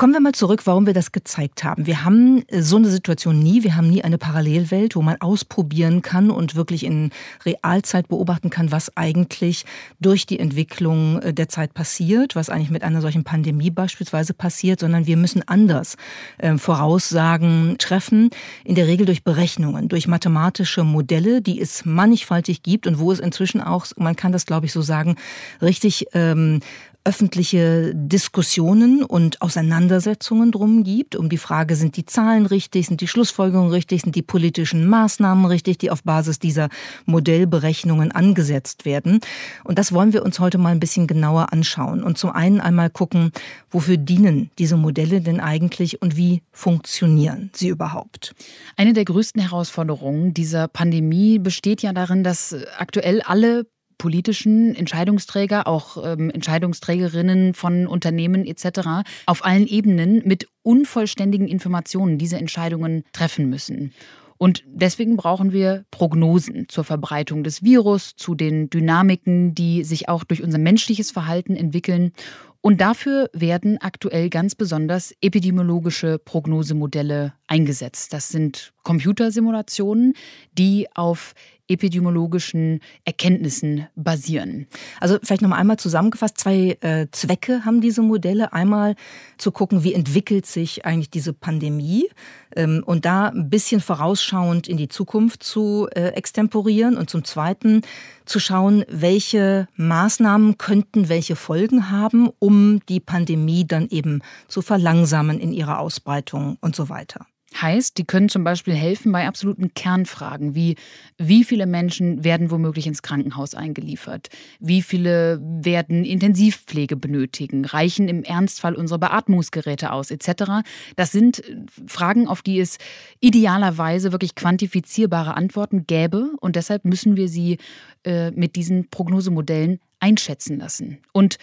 Kommen 0.00 0.12
wir 0.12 0.20
mal 0.20 0.32
zurück, 0.32 0.60
warum 0.64 0.86
wir 0.86 0.94
das 0.94 1.10
gezeigt 1.10 1.64
haben. 1.64 1.84
Wir 1.86 2.04
haben 2.04 2.44
so 2.52 2.76
eine 2.76 2.88
Situation 2.88 3.40
nie. 3.40 3.64
Wir 3.64 3.74
haben 3.74 3.90
nie 3.90 4.04
eine 4.04 4.16
Parallelwelt, 4.16 4.94
wo 4.94 5.02
man 5.02 5.20
ausprobieren 5.20 6.02
kann 6.02 6.30
und 6.30 6.54
wirklich 6.54 6.84
in 6.84 7.10
Realzeit 7.44 8.06
beobachten 8.06 8.48
kann, 8.48 8.70
was 8.70 8.96
eigentlich 8.96 9.64
durch 9.98 10.24
die 10.24 10.38
Entwicklung 10.38 11.20
äh, 11.20 11.34
der 11.34 11.48
Zeit 11.48 11.74
passiert, 11.74 12.36
was 12.36 12.48
eigentlich 12.48 12.70
mit 12.70 12.84
einer 12.84 13.00
solchen 13.00 13.24
Pandemie 13.24 13.72
beispielsweise 13.72 14.34
passiert, 14.34 14.78
sondern 14.78 15.08
wir 15.08 15.16
müssen 15.16 15.42
anders 15.48 15.96
äh, 16.36 16.56
Voraussagen 16.58 17.74
treffen, 17.80 18.30
in 18.62 18.76
der 18.76 18.86
Regel 18.86 19.04
durch 19.04 19.24
Berechnungen, 19.24 19.88
durch 19.88 20.06
mathematische 20.06 20.84
Modelle, 20.84 21.42
die 21.42 21.60
es 21.60 21.84
mannigfaltig 21.84 22.62
gibt 22.62 22.86
und 22.86 23.00
wo 23.00 23.10
es 23.10 23.18
inzwischen 23.18 23.60
auch, 23.60 23.86
man 23.96 24.14
kann 24.14 24.30
das 24.30 24.46
glaube 24.46 24.66
ich 24.66 24.72
so 24.72 24.80
sagen, 24.80 25.16
richtig 25.60 26.06
ähm, 26.12 26.60
öffentliche 27.04 27.94
Diskussionen 27.94 29.02
und 29.02 29.40
Auseinandersetzungen 29.40 30.52
drum 30.52 30.84
gibt, 30.84 31.16
um 31.16 31.28
die 31.28 31.38
Frage, 31.38 31.74
sind 31.74 31.96
die 31.96 32.04
Zahlen 32.04 32.44
richtig, 32.44 32.86
sind 32.86 33.00
die 33.00 33.08
Schlussfolgerungen 33.08 33.70
richtig, 33.70 34.02
sind 34.02 34.14
die 34.14 34.22
politischen 34.22 34.86
Maßnahmen 34.86 35.46
richtig, 35.46 35.78
die 35.78 35.90
auf 35.90 36.02
Basis 36.02 36.38
dieser 36.38 36.68
Modellberechnungen 37.06 38.12
angesetzt 38.12 38.84
werden. 38.84 39.20
Und 39.64 39.78
das 39.78 39.92
wollen 39.92 40.12
wir 40.12 40.22
uns 40.22 40.38
heute 40.38 40.58
mal 40.58 40.70
ein 40.70 40.80
bisschen 40.80 41.06
genauer 41.06 41.52
anschauen. 41.52 42.02
Und 42.02 42.18
zum 42.18 42.30
einen 42.30 42.60
einmal 42.60 42.90
gucken, 42.90 43.32
wofür 43.70 43.96
dienen 43.96 44.50
diese 44.58 44.76
Modelle 44.76 45.22
denn 45.22 45.40
eigentlich 45.40 46.02
und 46.02 46.16
wie 46.16 46.42
funktionieren 46.52 47.50
sie 47.54 47.68
überhaupt? 47.68 48.34
Eine 48.76 48.92
der 48.92 49.04
größten 49.04 49.40
Herausforderungen 49.40 50.34
dieser 50.34 50.68
Pandemie 50.68 51.38
besteht 51.38 51.82
ja 51.82 51.92
darin, 51.92 52.22
dass 52.22 52.54
aktuell 52.76 53.22
alle 53.22 53.66
politischen 53.98 54.74
Entscheidungsträger, 54.74 55.66
auch 55.66 56.02
ähm, 56.02 56.30
Entscheidungsträgerinnen 56.30 57.54
von 57.54 57.86
Unternehmen 57.86 58.46
etc. 58.46 59.08
auf 59.26 59.44
allen 59.44 59.66
Ebenen 59.66 60.22
mit 60.24 60.48
unvollständigen 60.62 61.48
Informationen 61.48 62.18
diese 62.18 62.36
Entscheidungen 62.36 63.04
treffen 63.12 63.50
müssen. 63.50 63.92
Und 64.38 64.62
deswegen 64.66 65.16
brauchen 65.16 65.52
wir 65.52 65.84
Prognosen 65.90 66.68
zur 66.68 66.84
Verbreitung 66.84 67.42
des 67.42 67.64
Virus, 67.64 68.14
zu 68.14 68.36
den 68.36 68.70
Dynamiken, 68.70 69.52
die 69.54 69.82
sich 69.82 70.08
auch 70.08 70.22
durch 70.22 70.44
unser 70.44 70.58
menschliches 70.58 71.10
Verhalten 71.10 71.56
entwickeln. 71.56 72.12
Und 72.60 72.80
dafür 72.80 73.30
werden 73.32 73.78
aktuell 73.80 74.30
ganz 74.30 74.54
besonders 74.54 75.12
epidemiologische 75.20 76.18
Prognosemodelle 76.18 77.34
eingesetzt. 77.48 78.12
Das 78.12 78.28
sind 78.28 78.72
Computersimulationen, 78.84 80.14
die 80.52 80.86
auf 80.94 81.34
epidemiologischen 81.68 82.80
Erkenntnissen 83.04 83.86
basieren? 83.94 84.66
Also 85.00 85.18
vielleicht 85.22 85.42
noch 85.42 85.50
einmal 85.52 85.78
zusammengefasst, 85.78 86.38
zwei 86.38 86.76
äh, 86.80 87.06
Zwecke 87.12 87.64
haben 87.64 87.80
diese 87.80 88.02
Modelle. 88.02 88.52
Einmal 88.52 88.94
zu 89.36 89.52
gucken, 89.52 89.84
wie 89.84 89.94
entwickelt 89.94 90.46
sich 90.46 90.84
eigentlich 90.84 91.10
diese 91.10 91.32
Pandemie 91.32 92.08
ähm, 92.56 92.82
und 92.84 93.04
da 93.04 93.28
ein 93.28 93.50
bisschen 93.50 93.80
vorausschauend 93.80 94.68
in 94.68 94.76
die 94.76 94.88
Zukunft 94.88 95.42
zu 95.42 95.88
äh, 95.94 96.08
extemporieren 96.08 96.96
und 96.96 97.10
zum 97.10 97.24
Zweiten 97.24 97.82
zu 98.24 98.40
schauen, 98.40 98.84
welche 98.88 99.68
Maßnahmen 99.76 100.58
könnten 100.58 101.08
welche 101.08 101.36
Folgen 101.36 101.90
haben, 101.90 102.30
um 102.38 102.80
die 102.88 103.00
Pandemie 103.00 103.66
dann 103.66 103.88
eben 103.88 104.22
zu 104.48 104.62
verlangsamen 104.62 105.40
in 105.40 105.52
ihrer 105.52 105.78
Ausbreitung 105.78 106.58
und 106.60 106.76
so 106.76 106.88
weiter. 106.88 107.26
Heißt, 107.56 107.96
die 107.96 108.04
können 108.04 108.28
zum 108.28 108.44
Beispiel 108.44 108.74
helfen 108.74 109.10
bei 109.10 109.26
absoluten 109.26 109.72
Kernfragen 109.72 110.54
wie 110.54 110.76
wie 111.16 111.44
viele 111.44 111.66
Menschen 111.66 112.22
werden 112.22 112.50
womöglich 112.50 112.86
ins 112.86 113.00
Krankenhaus 113.00 113.54
eingeliefert, 113.54 114.28
wie 114.60 114.82
viele 114.82 115.40
werden 115.42 116.04
Intensivpflege 116.04 116.96
benötigen, 116.96 117.64
reichen 117.64 118.08
im 118.08 118.22
Ernstfall 118.22 118.74
unsere 118.74 118.98
Beatmungsgeräte 118.98 119.92
aus 119.92 120.10
etc. 120.10 120.62
Das 120.96 121.10
sind 121.10 121.40
äh, 121.40 121.56
Fragen, 121.86 122.28
auf 122.28 122.42
die 122.42 122.60
es 122.60 122.76
idealerweise 123.20 124.12
wirklich 124.12 124.34
quantifizierbare 124.34 125.34
Antworten 125.34 125.86
gäbe 125.86 126.32
und 126.40 126.54
deshalb 126.54 126.84
müssen 126.84 127.16
wir 127.16 127.28
sie 127.28 127.56
äh, 128.04 128.30
mit 128.32 128.56
diesen 128.56 128.90
Prognosemodellen 128.90 129.80
einschätzen 130.00 130.58
lassen. 130.58 130.98
Und 131.12 131.38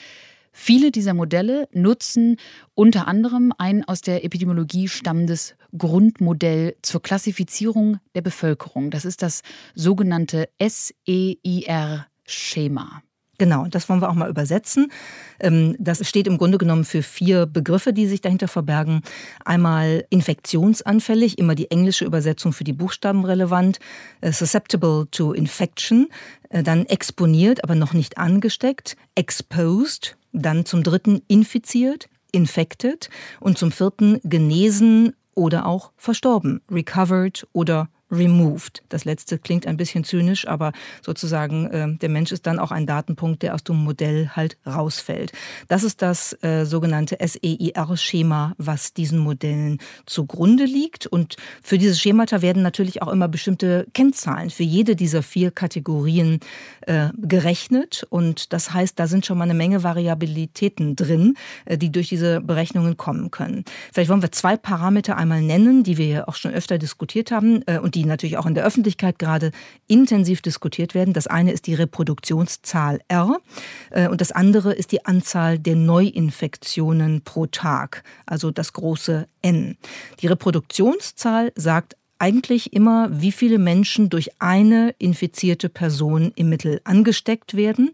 Viele 0.58 0.90
dieser 0.90 1.14
Modelle 1.14 1.68
nutzen 1.74 2.38
unter 2.76 3.10
anderem 3.10 3.52
ein 3.58 3.84
aus 3.84 4.00
der 4.00 4.24
Epidemiologie 4.24 4.88
stammendes 4.88 5.56
Grundmodell 5.78 6.78
zur 6.82 7.02
Klassifizierung 7.02 8.00
der 8.16 8.22
Bevölkerung. 8.22 8.90
Das 8.90 9.04
ist 9.04 9.22
das 9.22 9.42
sogenannte 9.76 10.48
SEIR-Schema. 10.58 12.06
Genau, 13.38 13.66
das 13.68 13.90
wollen 13.90 14.02
wir 14.02 14.10
auch 14.10 14.16
mal 14.16 14.30
übersetzen. 14.30 14.94
Ähm, 15.42 15.76
das 15.78 16.08
steht 16.08 16.26
im 16.26 16.38
Grunde 16.38 16.58
genommen 16.58 16.86
für 16.86 17.04
vier 17.04 17.46
Begriffe, 17.46 17.92
die 17.92 18.08
sich 18.08 18.22
dahinter 18.22 18.48
verbergen. 18.48 19.02
Einmal 19.44 20.06
infektionsanfällig, 20.10 21.38
immer 21.38 21.56
die 21.56 21.70
englische 21.70 22.06
Übersetzung 22.06 22.54
für 22.54 22.64
die 22.64 22.72
Buchstaben 22.72 23.26
relevant, 23.26 23.80
äh, 24.22 24.32
susceptible 24.32 25.08
to 25.12 25.34
infection, 25.34 26.08
äh, 26.48 26.64
dann 26.64 26.86
exponiert, 26.86 27.62
aber 27.66 27.76
noch 27.76 27.92
nicht 27.92 28.18
angesteckt, 28.18 28.96
exposed, 29.16 30.16
dann 30.36 30.66
zum 30.66 30.84
dritten 30.84 31.22
infiziert, 31.28 32.10
infected 32.32 33.10
und 33.40 33.58
zum 33.58 33.72
vierten 33.72 34.20
genesen 34.24 35.16
oder 35.34 35.66
auch 35.66 35.92
verstorben, 35.98 36.62
recovered 36.70 37.48
oder 37.54 37.90
removed. 38.12 38.84
Das 38.90 39.06
letzte 39.06 39.40
klingt 39.40 39.66
ein 39.66 39.78
bisschen 39.78 40.04
zynisch, 40.04 40.48
aber 40.48 40.72
sozusagen 41.02 41.66
äh, 41.68 41.98
der 41.98 42.10
Mensch 42.10 42.32
ist 42.32 42.46
dann 42.46 42.60
auch 42.60 42.72
ein 42.72 42.86
Datenpunkt, 42.86 43.42
der 43.42 43.56
aus 43.56 43.64
dem 43.64 43.78
Modell 43.78 44.30
halt 44.36 44.58
rausfällt. 44.66 45.32
Das 45.68 45.84
ist 45.84 46.02
das 46.02 46.34
äh, 46.44 46.66
sogenannte 46.66 47.18
SEIR-Schema, 47.20 48.54
was 48.58 48.94
diesen 48.94 49.20
Modellen 49.20 49.80
zugrunde 50.06 50.66
liegt. 50.66 51.08
Und 51.08 51.38
für 51.64 51.78
diese 51.78 51.96
Schemata 51.96 52.42
werden 52.42 52.62
natürlich 52.62 53.02
auch 53.02 53.12
immer 53.12 53.28
bestimmte 53.28 53.88
Kennzahlen 53.94 54.50
für 54.50 54.64
jede 54.64 54.96
dieser 54.96 55.24
vier 55.24 55.52
Kategorien 55.52 56.40
äh, 56.82 57.10
gerechnet. 57.18 58.06
Und 58.10 58.54
das 58.54 58.74
heißt, 58.74 59.00
da 59.00 59.08
sind 59.08 59.26
schon 59.26 59.38
mal 59.38 59.46
eine 59.46 59.56
Menge 59.56 59.84
Variabilitäten 59.84 60.96
drin, 60.96 61.36
äh, 61.66 61.78
die 61.78 61.92
durch 61.92 62.10
diese 62.10 62.40
Berechnungen 62.42 62.98
kommen 62.98 63.32
können. 63.32 63.66
Vielleicht 63.92 64.10
wollen 64.10 64.22
wir 64.22 64.32
zwei 64.32 64.58
Parameter 64.58 65.18
einmal 65.18 65.42
nennen, 65.42 65.84
die 65.84 65.98
wir 65.98 66.08
ja 66.08 66.28
auch 66.28 66.36
schon 66.36 66.54
öfter 66.54 66.78
diskutiert 66.78 67.32
haben 67.32 67.64
äh, 67.66 67.80
und 67.80 67.95
die 67.96 68.06
natürlich 68.06 68.38
auch 68.38 68.46
in 68.46 68.54
der 68.54 68.66
Öffentlichkeit 68.66 69.18
gerade 69.18 69.52
intensiv 69.88 70.42
diskutiert 70.42 70.94
werden. 70.94 71.14
Das 71.14 71.28
eine 71.28 71.52
ist 71.52 71.66
die 71.66 71.74
Reproduktionszahl 71.74 73.00
R 73.08 73.40
äh, 73.92 74.08
und 74.08 74.22
das 74.22 74.32
andere 74.32 74.74
ist 74.74 74.92
die 74.92 75.06
Anzahl 75.06 75.58
der 75.58 75.76
Neuinfektionen 75.76 77.22
pro 77.22 77.46
Tag, 77.46 78.04
also 78.26 78.52
das 78.52 78.74
große 78.74 79.28
N. 79.42 79.78
Die 80.20 80.28
Reproduktionszahl 80.28 81.54
sagt 81.56 81.96
eigentlich 82.18 82.74
immer, 82.74 83.10
wie 83.12 83.32
viele 83.32 83.60
Menschen 83.60 84.10
durch 84.10 84.30
eine 84.40 84.96
infizierte 85.00 85.68
Person 85.68 86.32
im 86.36 86.50
Mittel 86.50 86.80
angesteckt 86.86 87.56
werden. 87.56 87.92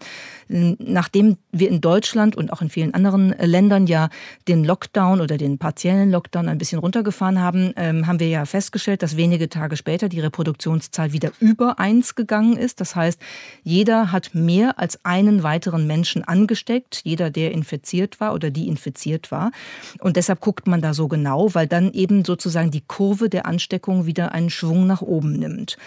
Nachdem 0.47 1.37
wir 1.51 1.69
in 1.69 1.81
Deutschland 1.81 2.35
und 2.35 2.53
auch 2.53 2.61
in 2.61 2.69
vielen 2.69 2.93
anderen 2.93 3.29
Ländern 3.39 3.87
ja 3.87 4.09
den 4.47 4.63
Lockdown 4.63 5.21
oder 5.21 5.37
den 5.37 5.57
partiellen 5.57 6.11
Lockdown 6.11 6.49
ein 6.49 6.57
bisschen 6.57 6.79
runtergefahren 6.79 7.39
haben, 7.39 7.73
ähm, 7.77 8.05
haben 8.05 8.19
wir 8.19 8.27
ja 8.27 8.45
festgestellt, 8.45 9.01
dass 9.01 9.17
wenige 9.17 9.49
Tage 9.49 9.75
später 9.75 10.09
die 10.09 10.19
Reproduktionszahl 10.19 11.13
wieder 11.13 11.31
über 11.39 11.79
eins 11.79 12.15
gegangen 12.15 12.57
ist. 12.57 12.79
Das 12.79 12.95
heißt, 12.95 13.19
jeder 13.63 14.11
hat 14.11 14.35
mehr 14.35 14.77
als 14.77 15.03
einen 15.03 15.41
weiteren 15.41 15.87
Menschen 15.87 16.23
angesteckt, 16.23 17.01
jeder, 17.03 17.31
der 17.31 17.53
infiziert 17.53 18.19
war 18.19 18.33
oder 18.33 18.51
die 18.51 18.67
infiziert 18.67 19.31
war. 19.31 19.51
Und 19.99 20.15
deshalb 20.15 20.41
guckt 20.41 20.67
man 20.67 20.81
da 20.81 20.93
so 20.93 21.07
genau, 21.07 21.53
weil 21.55 21.67
dann 21.67 21.91
eben 21.93 22.23
sozusagen 22.25 22.71
die 22.71 22.83
Kurve 22.85 23.29
der 23.29 23.45
Ansteckung 23.45 24.05
wieder 24.11 24.33
einen 24.33 24.49
Schwung 24.49 24.85
nach 24.85 25.01
oben 25.01 25.31
nimmt. 25.31 25.77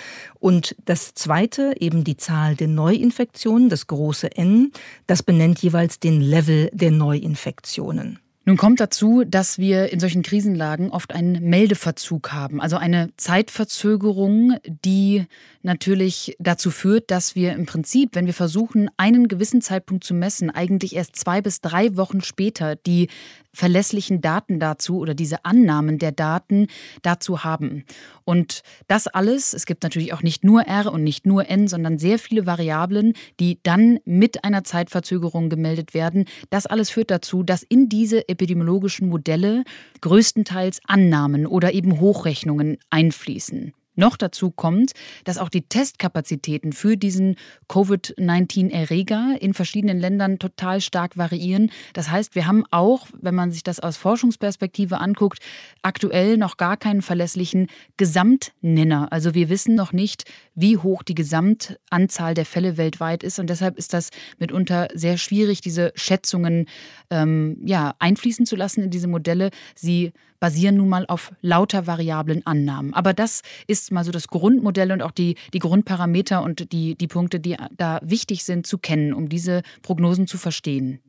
Und 0.41 0.75
das 0.87 1.13
zweite, 1.15 1.75
eben 1.79 2.03
die 2.03 2.17
Zahl 2.17 2.57
der 2.57 2.69
Neuinfektionen, 2.69 3.69
das 3.69 3.87
große 3.87 4.35
N, 4.37 4.73
das 5.07 5.23
benennt 5.23 5.61
jeweils 5.61 6.01
den 6.01 6.23
Level 6.23 6.71
der 6.73 6.91
Neuinfektionen. 6.91 8.19
Nun 8.47 8.59
kommt 8.59 8.79
dazu, 8.79 9.25
dass 9.27 9.59
wir 9.59 9.91
in 9.91 10.01
solchen 10.01 10.23
Krisenlagen 10.23 10.91
oft 10.91 11.15
einen 11.15 11.49
Meldeverzug 11.49 12.33
haben, 12.33 12.61
also 12.61 12.77
eine 12.77 13.11
Zeitverzögerung, 13.17 14.59
die 14.67 15.25
natürlich 15.63 16.37
dazu 16.39 16.71
führt, 16.71 17.11
dass 17.11 17.35
wir 17.35 17.55
im 17.55 17.65
Prinzip, 17.65 18.11
wenn 18.13 18.27
wir 18.27 18.35
versuchen, 18.35 18.91
einen 18.99 19.29
gewissen 19.29 19.63
Zeitpunkt 19.63 20.05
zu 20.05 20.13
messen, 20.13 20.51
eigentlich 20.51 20.95
erst 20.95 21.17
zwei 21.17 21.41
bis 21.41 21.63
drei 21.63 21.97
Wochen 21.97 22.21
später 22.21 22.77
die 22.77 23.09
verlässlichen 23.55 24.21
Daten 24.21 24.61
dazu 24.61 24.99
oder 24.99 25.15
diese 25.15 25.45
Annahmen 25.45 25.99
der 25.99 26.13
Daten 26.13 26.67
dazu 27.03 27.45
haben. 27.45 27.85
Und 28.25 28.63
das 28.89 29.07
alles, 29.07 29.55
es 29.55 29.67
gibt 29.67 29.83
natürlich 29.83 30.13
auch 30.13 30.23
nicht 30.23 30.45
nur 30.45 30.63
R 30.63 30.93
und 30.93 31.05
nicht 31.05 31.27
nur 31.27 31.49
N, 31.49 31.69
sondern 31.69 31.99
sehr 31.99 32.19
viele 32.19 32.47
Variablen, 32.47 33.15
die 33.41 33.61
dann 33.63 33.99
mit 34.05 34.45
einer 34.45 34.65
Zeitverzögerung 34.65 35.49
gemeldet 35.49 35.95
werden. 35.95 36.25
Das 36.51 36.67
alles 36.67 36.91
führt 36.91 37.11
dazu, 37.11 37.43
dass 37.43 37.63
in 37.63 37.89
diese 37.89 38.29
epidemiologischen 38.29 39.09
Modelle 39.09 39.65
größtenteils 40.01 40.81
Annahmen 40.87 41.47
oder 41.47 41.73
eben 41.73 42.01
Hochrechnungen 42.01 42.79
einfließen. 42.91 43.73
Noch 43.97 44.17
dazu 44.17 44.51
kommt, 44.51 44.93
dass 45.25 45.39
auch 45.39 45.49
die 45.49 45.63
Testkapazitäten 45.63 46.73
für 46.73 46.97
diesen 46.97 47.37
Covid-19-Erreger 47.69 49.37
in 49.41 49.55
verschiedenen 49.55 49.99
Ländern 49.99 50.39
total 50.39 50.81
stark 50.81 51.17
variieren. 51.17 51.71
Das 51.93 52.11
heißt, 52.11 52.35
wir 52.35 52.47
haben 52.47 52.65
auch, 52.71 53.07
wenn 53.21 53.35
man 53.35 53.53
sich 53.53 53.63
das 53.63 53.81
aus 53.81 53.97
Forschungsperspektive 53.97 54.99
anguckt, 54.99 55.39
aktuell 55.83 56.37
noch 56.37 56.57
gar 56.57 56.77
keinen 56.77 57.03
verlässlichen 57.03 57.69
Gesamtnenner. 57.97 59.13
Also 59.13 59.35
wir 59.35 59.49
wissen 59.49 59.75
noch 59.75 59.93
nicht, 59.93 60.25
wie 60.55 60.77
hoch 60.77 61.03
die 61.03 61.15
Gesamtanzahl 61.15 62.35
der 62.35 62.47
Fälle 62.47 62.77
weltweit 62.77 63.23
ist. 63.23 63.39
Und 63.39 63.49
deshalb 63.49 63.79
ist 63.79 63.93
das 63.93 64.11
mitunter 64.39 64.89
sehr 64.95 65.19
schwierig, 65.19 65.61
diese 65.61 65.93
Schätzungen 65.95 66.67
ähm, 67.11 67.59
ja, 67.65 67.95
einfließen 67.99 68.47
zu 68.47 68.57
lassen 68.57 68.83
in 68.83 68.91
diese 68.91 69.09
Modelle. 69.09 69.51
Sie 69.75 70.13
basieren 70.45 70.77
nun 70.77 70.91
mal 70.91 71.07
auf 71.07 71.33
lauter 71.41 71.87
variablen 71.87 72.47
Annahmen. 72.47 72.93
Aber 72.93 73.15
das 73.15 73.41
ist 73.67 73.91
mal 73.93 74.05
so 74.05 74.13
das 74.13 74.29
Grundmodell 74.29 74.93
und 74.93 75.01
auch 75.01 75.11
die, 75.11 75.37
die 75.55 75.59
Grundparameter 75.59 76.43
und 76.43 76.71
die, 76.71 76.97
die 76.97 77.07
Punkte, 77.07 77.41
die 77.41 77.57
da 77.75 77.99
wichtig 78.03 78.45
sind 78.45 78.67
zu 78.67 78.77
kennen, 78.77 79.15
um 79.15 79.31
diese 79.31 79.63
Prognosen 79.81 80.27
zu 80.27 80.37
verstehen. 80.37 81.01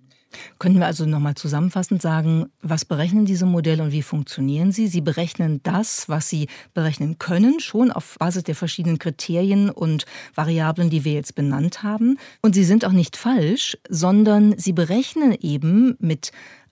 Könnten 0.58 0.80
wir 0.80 0.86
also 0.86 1.06
nochmal 1.06 1.36
zusammenfassend 1.36 2.02
sagen, 2.02 2.46
was 2.62 2.86
berechnen 2.86 3.26
diese 3.26 3.46
Modelle 3.46 3.84
und 3.84 3.92
wie 3.92 4.04
funktionieren 4.04 4.72
sie? 4.72 4.88
Sie 4.88 5.02
berechnen 5.02 5.60
das, 5.64 6.08
was 6.08 6.30
sie 6.30 6.48
berechnen 6.74 7.20
können, 7.20 7.60
schon 7.60 7.92
auf 7.92 8.16
Basis 8.18 8.44
der 8.44 8.56
verschiedenen 8.56 9.00
Kriterien 9.00 9.70
und 9.70 10.06
Variablen, 10.34 10.90
die 10.90 11.04
wir 11.04 11.12
jetzt 11.12 11.36
benannt 11.36 11.84
haben. 11.84 12.20
Und 12.42 12.56
sie 12.56 12.64
sind 12.64 12.86
auch 12.86 12.94
nicht 12.94 13.18
falsch, 13.18 13.78
sondern 13.90 14.58
sie 14.58 14.72
berechnen 14.72 15.36
eben 15.42 15.98
mit 16.00 16.32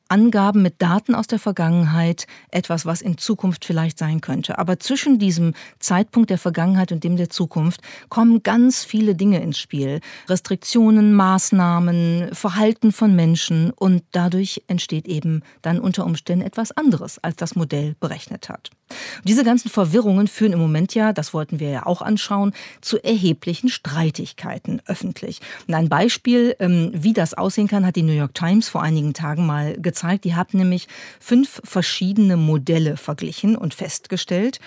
Angaben 0.10 0.62
mit 0.62 0.82
Daten 0.82 1.16
aus 1.16 1.28
der 1.28 1.40
Vergangenheit, 1.40 2.28
etwas, 2.52 2.86
was 2.86 3.02
in 3.02 3.18
Zukunft 3.18 3.66
vielleicht 3.66 3.98
sein 3.98 4.22
könnte. 4.22 4.60
Aber 4.60 4.80
zwischen 4.80 5.20
diesem 5.20 5.54
Zeitpunkt 5.80 6.30
der 6.30 6.38
Vergangenheit 6.38 6.92
und 6.92 7.04
dem 7.04 7.18
der 7.18 7.30
Zukunft 7.30 7.82
kommen 8.10 8.44
ganz 8.44 8.84
viele 8.84 9.16
Dinge 9.16 9.42
ins 9.42 9.58
Spiel. 9.58 10.02
Restriktionen, 10.28 11.14
Maßnahmen, 11.14 12.30
Verhalten 12.34 12.92
von 12.92 13.16
Menschen 13.16 13.72
und 13.72 14.04
dadurch 14.12 14.64
entsteht 14.68 15.08
eben 15.08 15.42
dann 15.62 15.80
unter 15.80 16.06
Umständen 16.06 16.46
etwas 16.46 16.72
anderes, 16.72 17.20
als 17.20 17.36
das 17.36 17.56
Modell 17.56 17.96
berechnet 18.00 18.50
hat. 18.50 18.70
Und 19.18 19.30
diese 19.30 19.44
ganzen 19.44 19.70
Verwirrungen 19.70 20.28
führen 20.28 20.54
im 20.54 20.60
Moment 20.60 20.96
ja, 20.96 21.14
das 21.14 21.34
wollten 21.34 21.60
wir 21.60 21.70
ja 21.70 21.86
auch 21.86 22.02
anschauen, 22.02 22.54
zu 22.82 23.04
erheblichen 23.04 23.70
Streitigkeiten 23.70 24.82
öffentlich. 24.86 25.40
Und 25.68 25.74
ein 25.74 25.90
Beispiel, 25.90 26.56
ähm, 26.60 26.92
wie 26.94 27.14
das 27.14 27.34
aussehen 27.34 27.68
kann, 27.68 27.86
hat 27.86 27.96
die 27.96 28.04
New 28.04 28.14
York 28.14 28.34
Times 28.34 28.70
vor 28.70 28.82
einigen 28.82 29.14
Tagen 29.14 29.46
mal 29.46 29.76
gezeigt. 29.80 30.26
Die 30.26 30.36
haben 30.36 30.58
nämlich 30.58 30.88
fünf 31.20 31.62
verschiedene 31.64 32.38
Modelle 32.38 32.98
verglichen 32.98 33.56
und 33.56 33.74
festgestellt, 33.74 34.60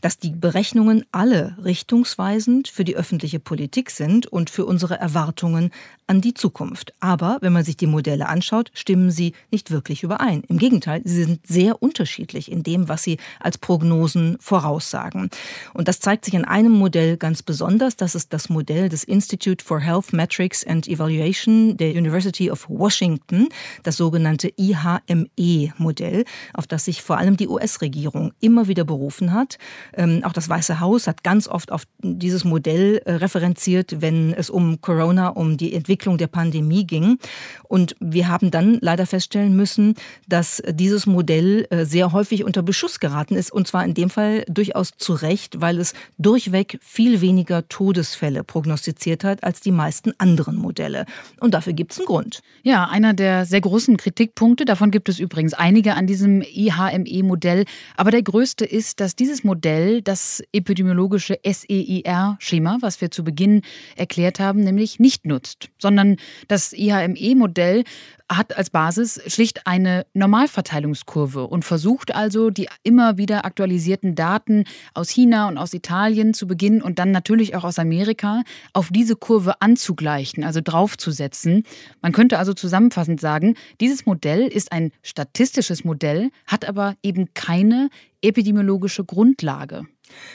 dass 0.00 0.18
die 0.18 0.30
Berechnungen 0.30 1.04
alle 1.12 1.56
richtungsweisend 1.62 2.68
für 2.68 2.84
die 2.84 2.96
öffentliche 2.96 3.40
Politik 3.40 3.90
sind 3.90 4.26
und 4.26 4.50
für 4.50 4.66
unsere 4.66 4.98
Erwartungen 4.98 5.70
an 6.06 6.20
die 6.20 6.34
Zukunft. 6.34 6.94
Aber 7.00 7.38
wenn 7.40 7.52
man 7.52 7.64
sich 7.64 7.76
die 7.76 7.86
Modelle 7.86 8.28
anschaut, 8.28 8.70
stimmen 8.74 9.10
sie 9.10 9.32
nicht 9.50 9.70
wirklich 9.70 10.02
überein. 10.02 10.42
Im 10.48 10.58
Gegenteil, 10.58 11.02
sie 11.04 11.24
sind 11.24 11.46
sehr 11.46 11.82
unterschiedlich 11.82 12.50
in 12.50 12.62
dem, 12.62 12.88
was 12.88 13.02
sie 13.02 13.18
als 13.40 13.58
Prognosen 13.58 14.36
voraussagen. 14.40 15.30
Und 15.74 15.88
das 15.88 16.00
zeigt 16.00 16.24
sich 16.24 16.34
in 16.34 16.44
einem 16.44 16.72
Modell 16.72 17.16
ganz 17.16 17.42
besonders. 17.42 17.96
Das 17.96 18.14
ist 18.14 18.32
das 18.32 18.48
Modell 18.48 18.88
des 18.88 19.04
Institute 19.04 19.64
for 19.64 19.80
Health 19.80 20.12
Metrics 20.12 20.64
and 20.64 20.86
Evaluation 20.86 21.76
der 21.76 21.90
University 21.90 22.50
of 22.50 22.68
Washington, 22.68 23.48
das 23.82 23.96
sogenannte 23.96 24.52
IHME-Modell, 24.56 26.24
auf 26.54 26.66
das 26.66 26.84
sich 26.84 27.02
vor 27.02 27.18
allem 27.18 27.36
die 27.36 27.48
US-Regierung 27.48 28.32
immer 28.40 28.68
wieder 28.68 28.84
berufen 28.84 29.32
hat. 29.32 29.58
Ähm, 29.94 30.22
auch 30.24 30.32
das 30.32 30.48
Weiße 30.48 30.80
Haus 30.80 31.06
hat 31.06 31.22
ganz 31.22 31.48
oft 31.48 31.72
auf 31.72 31.84
dieses 32.02 32.44
Modell 32.44 33.02
äh, 33.04 33.12
referenziert, 33.12 34.00
wenn 34.00 34.32
es 34.32 34.50
um 34.50 34.80
Corona, 34.80 35.28
um 35.28 35.56
die 35.56 35.74
Entwicklung 35.74 36.18
der 36.18 36.26
Pandemie 36.26 36.86
ging. 36.86 37.18
Und 37.64 37.96
wir 38.00 38.28
haben 38.28 38.50
dann 38.50 38.78
leider 38.80 39.06
feststellen 39.06 39.54
müssen, 39.56 39.94
dass 40.28 40.62
dieses 40.68 41.06
Modell 41.06 41.66
äh, 41.70 41.84
sehr 41.84 42.12
häufig 42.12 42.44
unter 42.44 42.62
Beschuss 42.62 43.00
geraten 43.00 43.34
ist. 43.34 43.52
Und 43.52 43.66
zwar 43.66 43.84
in 43.84 43.94
dem 43.94 44.10
Fall 44.10 44.44
durchaus 44.48 44.92
zu 44.96 45.14
Recht, 45.14 45.60
weil 45.60 45.78
es 45.78 45.94
durchweg 46.18 46.78
viel 46.82 47.20
weniger 47.20 47.68
Todesfälle 47.68 48.44
prognostiziert 48.44 49.24
hat 49.24 49.44
als 49.44 49.60
die 49.60 49.72
meisten 49.72 50.12
anderen 50.18 50.56
Modelle. 50.56 51.06
Und 51.40 51.54
dafür 51.54 51.72
gibt 51.72 51.92
es 51.92 51.98
einen 51.98 52.06
Grund. 52.06 52.42
Ja, 52.62 52.88
einer 52.88 53.14
der 53.14 53.46
sehr 53.46 53.60
großen 53.60 53.96
Kritikpunkte, 53.96 54.64
davon 54.64 54.90
gibt 54.90 55.08
es 55.08 55.18
übrigens 55.18 55.54
einige 55.54 55.94
an 55.94 56.06
diesem 56.06 56.42
IHME-Modell. 56.42 57.64
Aber 57.96 58.10
der 58.10 58.22
größte 58.22 58.64
ist, 58.64 59.00
dass 59.00 59.16
dieses 59.16 59.44
Modell 59.44 59.75
das 60.02 60.42
epidemiologische 60.52 61.38
SEIR-Schema, 61.44 62.78
was 62.80 63.00
wir 63.00 63.10
zu 63.10 63.24
Beginn 63.24 63.62
erklärt 63.96 64.40
haben, 64.40 64.60
nämlich 64.60 64.98
nicht 64.98 65.26
nutzt, 65.26 65.70
sondern 65.78 66.16
das 66.48 66.72
IHME-Modell 66.72 67.84
hat 68.30 68.56
als 68.56 68.70
Basis 68.70 69.20
schlicht 69.26 69.66
eine 69.66 70.06
Normalverteilungskurve 70.14 71.46
und 71.46 71.64
versucht 71.64 72.14
also, 72.14 72.50
die 72.50 72.68
immer 72.82 73.18
wieder 73.18 73.44
aktualisierten 73.44 74.14
Daten 74.14 74.64
aus 74.94 75.10
China 75.10 75.48
und 75.48 75.58
aus 75.58 75.72
Italien 75.72 76.34
zu 76.34 76.46
beginnen 76.46 76.82
und 76.82 76.98
dann 76.98 77.12
natürlich 77.12 77.54
auch 77.54 77.64
aus 77.64 77.78
Amerika 77.78 78.42
auf 78.72 78.88
diese 78.90 79.16
Kurve 79.16 79.60
anzugleichen, 79.60 80.44
also 80.44 80.60
draufzusetzen. 80.62 81.62
Man 82.02 82.12
könnte 82.12 82.38
also 82.38 82.52
zusammenfassend 82.52 83.20
sagen, 83.20 83.54
dieses 83.80 84.06
Modell 84.06 84.46
ist 84.46 84.72
ein 84.72 84.90
statistisches 85.02 85.84
Modell, 85.84 86.30
hat 86.46 86.64
aber 86.64 86.94
eben 87.02 87.32
keine 87.34 87.90
epidemiologische 88.22 89.04
Grundlage. 89.04 89.86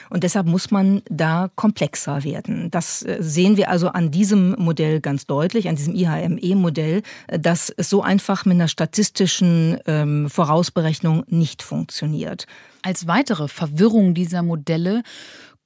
Und 0.10 0.24
deshalb 0.24 0.48
muss 0.48 0.72
man 0.72 1.02
da 1.10 1.50
komplexer 1.56 2.24
werden. 2.24 2.70
Das 2.72 3.04
äh, 3.04 3.18
sehen 3.20 3.58
wir 3.58 3.70
also 3.70 3.90
an 3.90 4.12
diesem 4.12 4.56
Modell 4.58 5.00
ganz 5.02 5.26
deutlich, 5.26 5.70
an 5.70 5.76
diesem 5.76 5.96
IHME-Modell, 5.96 7.02
äh, 7.28 7.40
dass 7.40 7.70
es 7.70 7.90
so 7.90 8.02
einfach 8.02 8.46
mit 8.46 8.56
einer 8.56 8.68
statistischen 8.68 9.78
ähm, 9.88 10.30
Vorausberechnung 10.30 11.24
nicht 11.28 11.64
funktioniert. 11.64 12.46
Als 12.84 13.08
weitere 13.08 13.48
Verwirrung 13.48 14.14
dieser 14.14 14.42
Modelle 14.42 15.04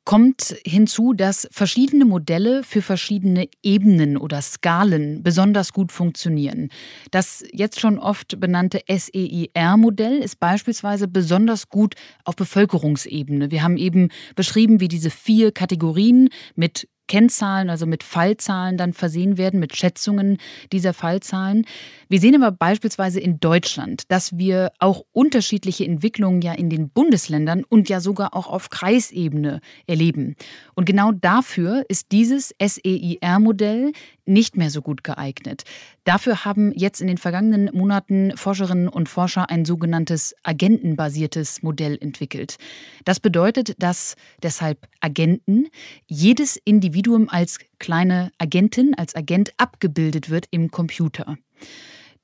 kommt 0.06 0.56
hinzu, 0.64 1.14
dass 1.14 1.48
verschiedene 1.52 2.06
Modelle 2.06 2.64
für 2.64 2.84
verschiedene 2.84 3.50
Ebenen 3.64 4.18
oder 4.18 4.42
Skalen 4.42 5.24
besonders 5.24 5.74
gut 5.74 5.92
funktionieren. 5.92 6.70
Das 7.12 7.44
jetzt 7.52 7.80
schon 7.80 7.98
oft 7.98 8.40
benannte 8.40 8.82
SEIR-Modell 8.88 10.20
ist 10.20 10.40
beispielsweise 10.40 11.08
besonders 11.08 11.70
gut 11.70 11.96
auf 12.24 12.36
Bevölkerungsebene. 12.36 13.50
Wir 13.50 13.64
haben 13.64 13.78
eben 13.78 14.10
beschrieben, 14.36 14.80
wie 14.80 14.88
diese 14.88 15.10
vier 15.10 15.52
Kategorien 15.52 16.30
mit 16.56 16.88
Kennzahlen, 17.08 17.70
also 17.70 17.86
mit 17.86 18.04
Fallzahlen 18.04 18.78
dann 18.78 18.94
versehen 18.94 19.38
werden, 19.38 19.60
mit 19.60 19.76
Schätzungen 19.76 20.38
dieser 20.72 20.94
Fallzahlen. 20.94 21.66
Wir 22.10 22.20
sehen 22.20 22.42
aber 22.42 22.56
beispielsweise 22.56 23.20
in 23.20 23.40
Deutschland, 23.40 24.04
dass 24.12 24.38
wir 24.38 24.72
auch 24.80 25.04
unterschiedliche 25.12 25.86
Entwicklungen 25.86 26.42
ja 26.42 26.54
in 26.54 26.70
den 26.70 26.90
Bundesländern 26.90 27.64
und 27.64 27.90
ja 27.90 28.00
sogar 28.00 28.36
auch 28.36 28.48
auf 28.48 28.70
Kreisebene 28.70 29.62
erleben. 29.88 30.36
Und 30.74 30.86
genau 30.86 31.12
dafür 31.12 31.86
ist 31.90 32.12
dieses 32.12 32.54
SEIR-Modell 32.60 33.92
nicht 34.26 34.58
mehr 34.58 34.70
so 34.70 34.82
gut 34.82 35.04
geeignet. 35.04 35.64
Dafür 36.04 36.46
haben 36.46 36.72
jetzt 36.76 37.02
in 37.02 37.08
den 37.08 37.18
vergangenen 37.18 37.70
Monaten 37.74 38.36
Forscherinnen 38.36 38.88
und 38.88 39.10
Forscher 39.10 39.50
ein 39.50 39.66
sogenanntes 39.66 40.36
agentenbasiertes 40.44 41.64
Modell 41.64 41.98
entwickelt. 42.00 42.58
Das 43.04 43.20
bedeutet, 43.20 43.82
dass 43.82 44.16
deshalb 44.42 44.88
Agenten 45.00 45.68
jedes 46.08 46.58
Individuum 46.58 47.30
als 47.30 47.60
kleine 47.80 48.32
Agentin, 48.38 48.94
als 48.96 49.16
Agent 49.16 49.54
abgebildet 49.58 50.30
wird 50.30 50.48
im 50.52 50.72
Computer. 50.72 51.38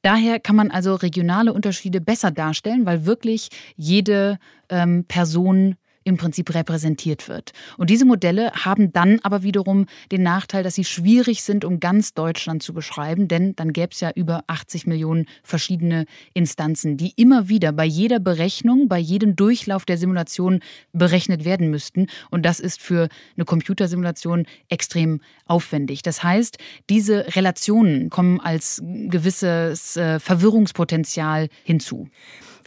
Daher 0.02 0.40
kann 0.40 0.56
man 0.56 0.72
also 0.72 0.96
regionale 0.96 1.54
Unterschiede 1.54 2.02
besser 2.02 2.32
darstellen, 2.32 2.86
weil 2.86 3.06
wirklich 3.06 3.50
jede 3.76 4.40
ähm, 4.70 5.06
Person 5.08 5.76
im 6.04 6.18
Prinzip 6.18 6.54
repräsentiert 6.54 7.30
wird. 7.30 7.52
Und 7.78 7.90
diese 7.90 8.06
Modelle 8.06 8.52
haben 8.54 8.92
dann 8.92 9.20
aber 9.24 9.44
wiederum 9.44 9.86
den 10.12 10.24
Nachteil, 10.24 10.64
dass 10.64 10.76
sie 10.76 10.84
schwierig 10.84 11.44
sind, 11.44 11.66
um 11.66 11.80
ganz 11.80 12.14
Deutschland 12.14 12.64
zu 12.64 12.74
beschreiben, 12.74 13.28
denn 13.28 13.56
dann 13.56 13.74
gäbe 13.74 13.90
es 13.92 14.00
ja 14.00 14.12
über 14.16 14.44
80 14.48 14.88
Millionen 14.88 15.26
verschiedene 15.44 16.06
Instanzen, 16.34 16.98
die 16.98 17.14
immer 17.16 17.50
wieder 17.50 17.72
bei 17.72 17.86
jeder 17.86 18.20
Berechnung, 18.20 18.88
bei 18.88 18.98
jedem 18.98 19.36
Durchlauf 19.36 19.86
der 19.86 19.98
Simulation 19.98 20.62
berechnet 20.92 21.46
werden 21.46 21.70
müssten. 21.70 22.08
Und 22.30 22.44
das 22.44 22.60
ist 22.60 22.82
für 22.82 23.08
eine 23.36 23.46
Computersimulation 23.46 24.46
extrem 24.70 25.22
aufwendig. 25.46 26.02
Das 26.02 26.24
heißt, 26.24 26.58
diese 26.90 27.36
Relationen 27.36 28.10
kommen 28.10 28.40
als 28.40 28.82
gewisses 28.84 29.98
äh, 29.98 30.20
Verwirrungspotenzial 30.20 31.50
hinzu. 31.64 32.10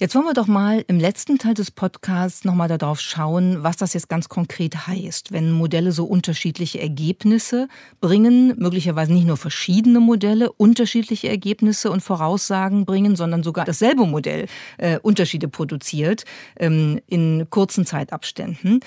Jetzt 0.01 0.16
wollen 0.16 0.25
wir 0.25 0.35
doch 0.35 0.49
mal 0.49 0.85
im 0.88 0.99
letzten 0.99 1.38
Teil 1.38 1.55
des 1.55 1.70
Podcasts 1.70 2.44
nochmal 2.44 2.66
darauf 2.66 3.01
schauen, 3.01 3.24
was 3.63 3.77
das 3.77 3.95
jetzt 3.95 4.09
ganz 4.09 4.29
konkret 4.29 4.87
heißt, 4.87 5.33
wenn 5.33 5.51
Modelle 5.51 5.93
so 5.93 6.05
unterschiedliche 6.05 6.81
Ergebnisse 6.81 7.69
bringen, 8.01 8.55
möglicherweise 8.59 9.13
nicht 9.13 9.27
nur 9.27 9.37
verschiedene 9.37 10.01
Modelle 10.01 10.53
unterschiedliche 10.53 11.29
Ergebnisse 11.29 11.91
und 11.91 12.03
Voraussagen 12.03 12.85
bringen, 12.85 13.17
sondern 13.17 13.43
sogar 13.43 13.65
dasselbe 13.65 14.07
Modell 14.07 14.47
äh, 14.79 14.99
Unterschiede 14.99 15.49
produziert 15.49 16.25
ähm, 16.59 17.01
in 17.07 17.47
kurzen 17.51 17.87
Zeitabständen. 17.87 18.81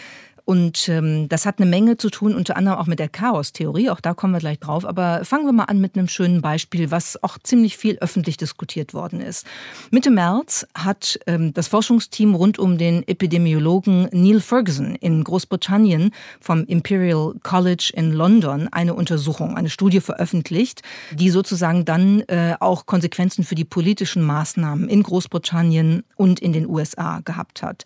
Und 0.47 0.87
ähm, 0.87 1.27
das 1.27 1.45
hat 1.45 1.59
eine 1.59 1.69
Menge 1.69 1.97
zu 1.97 2.09
tun, 2.09 2.33
unter 2.33 2.55
anderem 2.55 2.79
auch 2.79 2.87
mit 2.87 2.99
der 2.99 3.09
Chaos-Theorie. 3.09 3.89
Auch 3.89 3.99
da 3.99 4.13
kommen 4.13 4.31
wir 4.31 4.39
gleich 4.39 4.59
drauf. 4.59 4.85
Aber 4.85 5.25
fangen 5.25 5.45
wir 5.45 5.51
mal 5.51 5.65
an 5.65 5.81
mit 5.81 5.97
einem 5.97 6.07
schönen 6.07 6.41
Beispiel, 6.41 6.89
was 6.89 7.21
auch 7.21 7.37
ziemlich 7.43 7.75
viel 7.75 7.97
öffentlich 7.97 8.37
diskutiert 8.37 8.93
worden 8.93 9.19
ist. 9.19 9.45
Mitte 9.91 10.09
März 10.09 10.65
hat 10.73 11.19
ähm, 11.27 11.53
das 11.53 11.67
Forschungsteam 11.67 12.33
rund 12.33 12.59
um 12.59 12.77
den 12.77 13.05
Epidemiologen 13.05 14.07
Neil 14.13 14.39
Ferguson 14.39 14.95
in 14.95 15.21
Großbritannien 15.25 16.11
vom 16.39 16.63
Imperial 16.63 17.33
College 17.43 17.91
in 17.93 18.13
London 18.13 18.69
eine 18.71 18.93
Untersuchung, 18.93 19.57
eine 19.57 19.69
Studie 19.69 19.99
veröffentlicht, 19.99 20.81
die 21.11 21.29
sozusagen 21.29 21.83
dann 21.83 22.21
äh, 22.21 22.55
auch 22.61 22.85
Konsequenzen 22.85 23.43
für 23.43 23.55
die 23.55 23.65
politischen 23.65 24.23
Maßnahmen 24.23 24.87
in 24.87 25.03
Großbritannien 25.03 26.05
und 26.15 26.39
in 26.39 26.53
den 26.53 26.69
USA 26.69 27.19
gehabt 27.25 27.61
hat. 27.61 27.83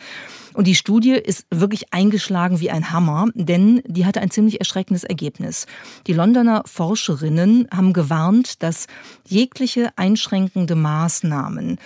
Und 0.53 0.67
die 0.67 0.75
Studie 0.75 1.13
ist 1.13 1.45
wirklich 1.49 1.93
eingeschlagen 1.93 2.59
wie 2.59 2.71
ein 2.71 2.91
Hammer, 2.91 3.27
denn 3.33 3.81
die 3.85 4.05
hatte 4.05 4.21
ein 4.21 4.31
ziemlich 4.31 4.59
erschreckendes 4.59 5.03
Ergebnis. 5.03 5.65
Die 6.07 6.13
Londoner 6.13 6.63
Forscherinnen 6.65 7.67
haben 7.71 7.93
gewarnt, 7.93 8.61
dass 8.63 8.87
jegliche 9.27 9.89
einschränkende 9.95 10.75
Maßnahmen 10.75 11.77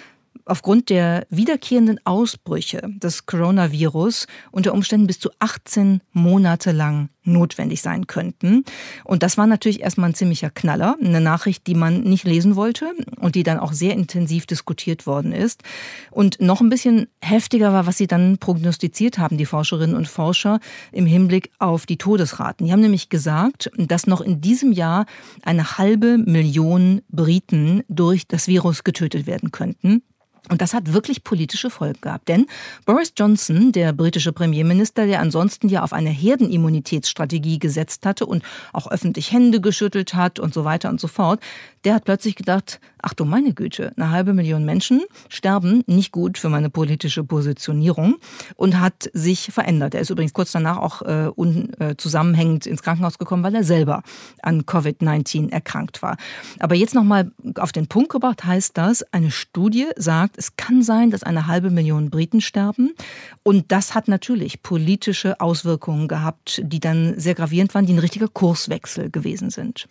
aufgrund 0.45 0.89
der 0.89 1.25
wiederkehrenden 1.29 1.99
Ausbrüche 2.05 2.81
des 2.97 3.25
Coronavirus 3.25 4.27
unter 4.51 4.73
Umständen 4.73 5.07
bis 5.07 5.19
zu 5.19 5.29
18 5.39 6.01
Monate 6.13 6.71
lang 6.71 7.09
notwendig 7.23 7.81
sein 7.81 8.05
könnten. 8.07 8.63
Und 9.03 9.23
das 9.23 9.37
war 9.37 9.47
natürlich 9.47 9.81
erstmal 9.81 10.11
ein 10.11 10.15
ziemlicher 10.15 10.51
Knaller, 10.51 10.95
eine 11.03 11.21
Nachricht, 11.21 11.65
die 11.67 11.73
man 11.73 12.01
nicht 12.01 12.23
lesen 12.23 12.55
wollte 12.55 12.93
und 13.19 13.33
die 13.33 13.43
dann 13.43 13.59
auch 13.59 13.73
sehr 13.73 13.93
intensiv 13.93 14.45
diskutiert 14.45 15.07
worden 15.07 15.31
ist. 15.31 15.63
Und 16.11 16.39
noch 16.39 16.61
ein 16.61 16.69
bisschen 16.69 17.07
heftiger 17.21 17.73
war, 17.73 17.87
was 17.87 17.97
sie 17.97 18.07
dann 18.07 18.37
prognostiziert 18.37 19.17
haben, 19.17 19.37
die 19.37 19.45
Forscherinnen 19.45 19.95
und 19.95 20.07
Forscher 20.07 20.59
im 20.91 21.07
Hinblick 21.07 21.51
auf 21.57 21.85
die 21.85 21.97
Todesraten. 21.97 22.67
Die 22.67 22.71
haben 22.71 22.81
nämlich 22.81 23.09
gesagt, 23.09 23.71
dass 23.77 24.07
noch 24.07 24.21
in 24.21 24.41
diesem 24.41 24.71
Jahr 24.71 25.05
eine 25.41 25.77
halbe 25.77 26.17
Million 26.19 27.01
Briten 27.09 27.83
durch 27.89 28.27
das 28.27 28.47
Virus 28.47 28.83
getötet 28.83 29.25
werden 29.25 29.51
könnten. 29.51 30.03
Und 30.49 30.61
das 30.61 30.73
hat 30.73 30.93
wirklich 30.93 31.23
politische 31.23 31.69
Folgen 31.69 32.01
gehabt. 32.01 32.27
Denn 32.27 32.47
Boris 32.85 33.13
Johnson, 33.17 33.71
der 33.71 33.93
britische 33.93 34.31
Premierminister, 34.31 35.05
der 35.05 35.19
ansonsten 35.19 35.69
ja 35.69 35.83
auf 35.83 35.93
eine 35.93 36.09
Herdenimmunitätsstrategie 36.09 37.59
gesetzt 37.59 38.05
hatte 38.05 38.25
und 38.25 38.43
auch 38.73 38.89
öffentlich 38.89 39.31
Hände 39.31 39.61
geschüttelt 39.61 40.13
hat 40.13 40.39
und 40.39 40.53
so 40.53 40.65
weiter 40.65 40.89
und 40.89 40.99
so 40.99 41.07
fort, 41.07 41.39
der 41.85 41.93
hat 41.93 42.03
plötzlich 42.03 42.35
gedacht, 42.35 42.79
ach 43.01 43.13
du 43.13 43.25
meine 43.25 43.53
Güte, 43.53 43.93
eine 43.95 44.09
halbe 44.09 44.33
Million 44.33 44.65
Menschen 44.65 45.03
sterben, 45.29 45.83
nicht 45.85 46.11
gut 46.11 46.39
für 46.39 46.49
meine 46.49 46.71
politische 46.71 47.23
Positionierung 47.23 48.15
und 48.55 48.79
hat 48.79 49.09
sich 49.13 49.51
verändert. 49.53 49.93
Er 49.93 50.01
ist 50.01 50.09
übrigens 50.09 50.33
kurz 50.33 50.51
danach 50.51 50.77
auch 50.77 51.03
äh, 51.03 51.27
unzusammenhängend 51.27 52.65
äh, 52.65 52.71
ins 52.71 52.81
Krankenhaus 52.81 53.19
gekommen, 53.19 53.43
weil 53.43 53.53
er 53.53 53.63
selber 53.63 54.01
an 54.41 54.63
Covid-19 54.63 55.51
erkrankt 55.51 56.01
war. 56.01 56.17
Aber 56.59 56.73
jetzt 56.73 56.95
nochmal 56.95 57.31
auf 57.59 57.71
den 57.71 57.87
Punkt 57.87 58.09
gebracht 58.09 58.43
heißt 58.43 58.75
das, 58.75 59.03
eine 59.13 59.29
Studie 59.29 59.85
sagt, 59.95 60.37
es 60.39 60.55
kann 60.57 60.81
sein, 60.81 61.11
dass 61.11 61.21
eine 61.21 61.45
halbe 61.45 61.69
Million 61.69 62.09
Briten 62.09 62.41
sterben. 62.41 62.95
Und 63.43 63.71
das 63.71 63.93
hat 63.93 64.07
natürlich 64.07 64.63
politische 64.63 65.39
Auswirkungen 65.39 66.07
gehabt, 66.07 66.61
die 66.63 66.79
dann 66.79 67.19
sehr 67.19 67.35
gravierend 67.35 67.75
waren, 67.75 67.85
die 67.85 67.93
ein 67.93 67.99
richtiger 67.99 68.27
Kurswechsel 68.27 69.11
gewesen 69.11 69.51
sind. 69.51 69.87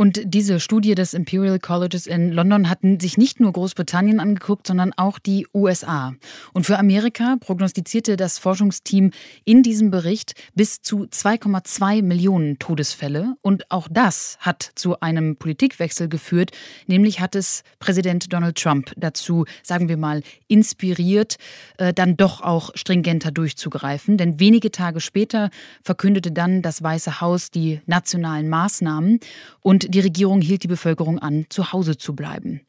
Und 0.00 0.20
diese 0.22 0.60
Studie 0.60 0.94
des 0.94 1.12
Imperial 1.12 1.58
Colleges 1.58 2.06
in 2.06 2.30
London 2.30 2.70
hatten 2.70 3.00
sich 3.00 3.18
nicht 3.18 3.40
nur 3.40 3.52
Großbritannien 3.52 4.20
angeguckt, 4.20 4.64
sondern 4.68 4.92
auch 4.96 5.18
die 5.18 5.48
USA. 5.52 6.14
Und 6.52 6.66
für 6.66 6.78
Amerika 6.78 7.34
prognostizierte 7.40 8.16
das 8.16 8.38
Forschungsteam 8.38 9.10
in 9.44 9.64
diesem 9.64 9.90
Bericht 9.90 10.34
bis 10.54 10.82
zu 10.82 11.06
2,2 11.06 12.04
Millionen 12.04 12.60
Todesfälle. 12.60 13.34
Und 13.42 13.68
auch 13.72 13.88
das 13.90 14.38
hat 14.38 14.70
zu 14.76 15.00
einem 15.00 15.34
Politikwechsel 15.34 16.08
geführt, 16.08 16.52
nämlich 16.86 17.18
hat 17.18 17.34
es 17.34 17.64
Präsident 17.80 18.32
Donald 18.32 18.56
Trump 18.56 18.92
dazu, 18.96 19.46
sagen 19.64 19.88
wir 19.88 19.96
mal, 19.96 20.22
inspiriert, 20.46 21.38
äh, 21.78 21.92
dann 21.92 22.16
doch 22.16 22.40
auch 22.42 22.70
stringenter 22.76 23.32
durchzugreifen. 23.32 24.16
Denn 24.16 24.38
wenige 24.38 24.70
Tage 24.70 25.00
später 25.00 25.50
verkündete 25.82 26.30
dann 26.30 26.62
das 26.62 26.84
Weiße 26.84 27.20
Haus 27.20 27.50
die 27.50 27.80
nationalen 27.86 28.48
Maßnahmen 28.48 29.18
und 29.60 29.87
die 29.88 30.00
Regierung 30.00 30.40
hielt 30.40 30.62
die 30.62 30.68
Bevölkerung 30.68 31.18
an, 31.18 31.46
zu 31.48 31.72
Hause 31.72 31.96
zu 31.96 32.14
bleiben. 32.14 32.60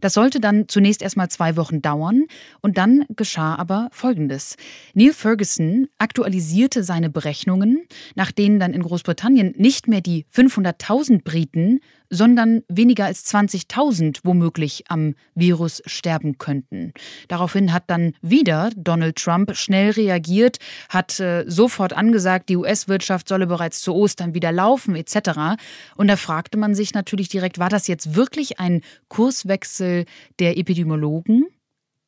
Das 0.00 0.14
sollte 0.14 0.40
dann 0.40 0.68
zunächst 0.68 1.02
erstmal 1.02 1.28
zwei 1.28 1.56
Wochen 1.56 1.82
dauern 1.82 2.24
und 2.60 2.78
dann 2.78 3.04
geschah 3.16 3.56
aber 3.56 3.88
Folgendes. 3.92 4.56
Neil 4.94 5.12
Ferguson 5.12 5.88
aktualisierte 5.98 6.84
seine 6.84 7.10
Berechnungen, 7.10 7.86
nach 8.14 8.32
denen 8.32 8.60
dann 8.60 8.72
in 8.72 8.82
Großbritannien 8.82 9.54
nicht 9.56 9.88
mehr 9.88 10.00
die 10.00 10.24
500.000 10.32 11.22
Briten, 11.22 11.80
sondern 12.10 12.62
weniger 12.68 13.04
als 13.04 13.24
20.000 13.26 14.20
womöglich 14.24 14.84
am 14.88 15.14
Virus 15.34 15.82
sterben 15.86 16.38
könnten. 16.38 16.92
Daraufhin 17.28 17.72
hat 17.72 17.84
dann 17.88 18.14
wieder 18.22 18.70
Donald 18.76 19.16
Trump 19.16 19.54
schnell 19.56 19.90
reagiert, 19.90 20.58
hat 20.88 21.20
äh, 21.20 21.44
sofort 21.46 21.92
angesagt, 21.92 22.48
die 22.48 22.56
US-Wirtschaft 22.56 23.28
solle 23.28 23.46
bereits 23.46 23.80
zu 23.80 23.94
Ostern 23.94 24.34
wieder 24.34 24.52
laufen 24.52 24.96
etc. 24.96 25.60
Und 25.96 26.08
da 26.08 26.16
fragte 26.16 26.58
man 26.58 26.67
sich 26.74 26.94
natürlich 26.94 27.28
direkt, 27.28 27.58
war 27.58 27.68
das 27.68 27.86
jetzt 27.86 28.14
wirklich 28.14 28.60
ein 28.60 28.82
Kurswechsel 29.08 30.04
der 30.38 30.56
Epidemiologen? 30.58 31.46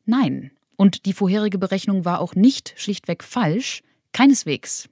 Nein. 0.04 0.50
Und 0.76 1.04
die 1.06 1.12
vorherige 1.12 1.58
Berechnung 1.58 2.04
war 2.04 2.20
auch 2.20 2.34
nicht 2.34 2.74
schlichtweg 2.76 3.22
falsch, 3.22 3.82
keineswegs. 4.12 4.88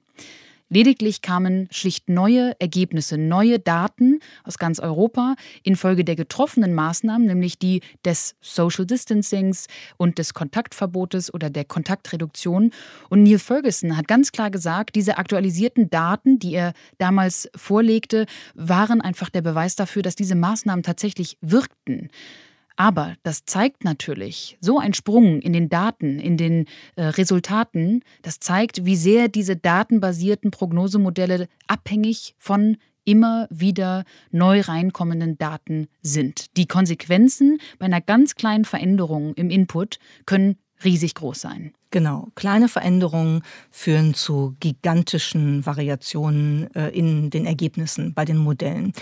Lediglich 0.71 1.23
kamen 1.23 1.67
schlicht 1.71 2.09
neue 2.09 2.53
Ergebnisse, 2.59 3.17
neue 3.17 3.57
Daten 3.57 4.19
aus 4.43 4.59
ganz 4.59 4.79
Europa 4.79 5.35
infolge 5.63 6.05
der 6.05 6.15
getroffenen 6.15 6.75
Maßnahmen, 6.75 7.25
nämlich 7.25 7.57
die 7.57 7.81
des 8.05 8.35
Social 8.39 8.85
Distancings 8.85 9.65
und 9.97 10.19
des 10.19 10.35
Kontaktverbotes 10.35 11.33
oder 11.33 11.49
der 11.49 11.65
Kontaktreduktion. 11.65 12.71
Und 13.09 13.23
Neil 13.23 13.39
Ferguson 13.39 13.97
hat 13.97 14.07
ganz 14.07 14.31
klar 14.31 14.51
gesagt, 14.51 14.95
diese 14.95 15.17
aktualisierten 15.17 15.89
Daten, 15.89 16.37
die 16.37 16.53
er 16.53 16.73
damals 16.99 17.49
vorlegte, 17.55 18.27
waren 18.53 19.01
einfach 19.01 19.31
der 19.31 19.41
Beweis 19.41 19.75
dafür, 19.75 20.03
dass 20.03 20.15
diese 20.15 20.35
Maßnahmen 20.35 20.83
tatsächlich 20.83 21.37
wirkten. 21.41 22.09
Aber 22.79 23.15
das 23.23 23.43
zeigt 23.43 23.83
natürlich, 23.83 24.57
so 24.61 24.79
ein 24.79 24.93
Sprung 24.93 25.41
in 25.41 25.51
den 25.51 25.67
Daten, 25.67 26.17
in 26.17 26.37
den 26.37 26.65
äh, 26.95 27.03
Resultaten, 27.03 28.05
das 28.21 28.39
zeigt, 28.39 28.85
wie 28.85 28.95
sehr 28.95 29.27
diese 29.27 29.57
datenbasierten 29.57 30.49
Prognosemodelle 30.49 31.49
abhängig 31.67 32.35
von 32.37 32.77
immer 33.03 33.49
wieder 33.49 34.05
neu 34.31 34.61
reinkommenden 34.61 35.37
Daten 35.37 35.89
sind. 36.01 36.55
Die 36.55 36.67
Konsequenzen 36.67 37.59
bei 37.79 37.87
einer 37.87 37.99
ganz 37.99 38.35
kleinen 38.35 38.63
Veränderung 38.63 39.33
im 39.33 39.49
Input 39.49 39.99
können 40.25 40.55
riesig 40.85 41.15
groß 41.15 41.41
sein. 41.41 41.73
Genau, 41.91 42.29
kleine 42.35 42.69
Veränderungen 42.69 43.41
führen 43.71 44.13
zu 44.13 44.55
gigantischen 44.61 45.65
Variationen 45.65 46.73
äh, 46.75 46.87
in 46.91 47.29
den 47.29 47.45
Ergebnissen 47.45 48.13
bei 48.13 48.23
den 48.23 48.37
Modellen. 48.37 48.93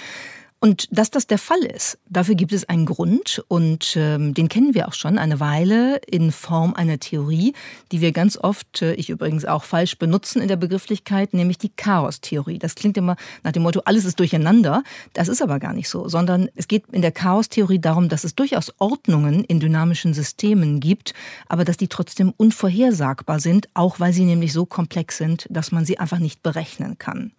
Und 0.60 0.88
dass 0.90 1.12
das 1.12 1.28
der 1.28 1.38
Fall 1.38 1.64
ist, 1.64 2.00
dafür 2.10 2.34
gibt 2.34 2.52
es 2.52 2.68
einen 2.68 2.88
Grund 2.88 3.44
und 3.48 3.96
ähm, 3.96 4.34
den 4.34 4.50
kennen 4.50 4.74
wir 4.74 4.88
auch 4.88 4.94
schon 4.94 5.20
eine 5.20 5.40
Weile 5.40 5.98
in 6.08 6.32
Form 6.32 6.74
einer 6.74 7.00
Theorie, 7.00 7.54
die 7.92 8.02
wir 8.02 8.12
ganz 8.12 8.38
oft, 8.38 8.82
äh, 8.82 8.96
ich 8.96 9.12
übrigens 9.12 9.46
auch 9.46 9.64
falsch 9.64 10.00
benutzen 10.00 10.42
in 10.42 10.48
der 10.48 10.56
Begrifflichkeit, 10.56 11.36
nämlich 11.36 11.60
die 11.60 11.70
Chaostheorie. 11.70 12.58
Das 12.58 12.74
klingt 12.74 12.98
immer 12.98 13.18
nach 13.44 13.52
dem 13.52 13.62
Motto, 13.62 13.82
alles 13.86 14.04
ist 14.04 14.20
durcheinander. 14.20 14.84
Das 15.14 15.28
ist 15.28 15.44
aber 15.44 15.60
gar 15.60 15.74
nicht 15.74 15.90
so, 15.90 16.10
sondern 16.10 16.50
es 16.56 16.68
geht 16.68 16.86
in 16.92 17.04
der 17.04 17.12
Chaostheorie 17.12 17.80
darum, 17.80 18.10
dass 18.10 18.24
es 18.24 18.34
durchaus 18.34 18.74
Ordnungen 18.80 19.44
in 19.44 19.60
dynamischen 19.60 20.16
Systemen 20.16 20.80
gibt, 20.80 21.14
aber 21.48 21.66
dass 21.66 21.78
die 21.78 21.88
trotzdem 21.88 22.34
unvorhersagbar 22.36 23.40
sind, 23.40 23.70
auch 23.76 24.00
weil 24.00 24.12
sie 24.12 24.26
nämlich 24.26 24.54
so 24.54 24.66
komplex 24.66 25.18
sind, 25.18 25.46
dass 25.52 25.72
man 25.72 25.86
sie 25.86 26.00
einfach 26.00 26.20
nicht 26.20 26.42
berechnen 26.42 26.98
kann. 26.98 27.32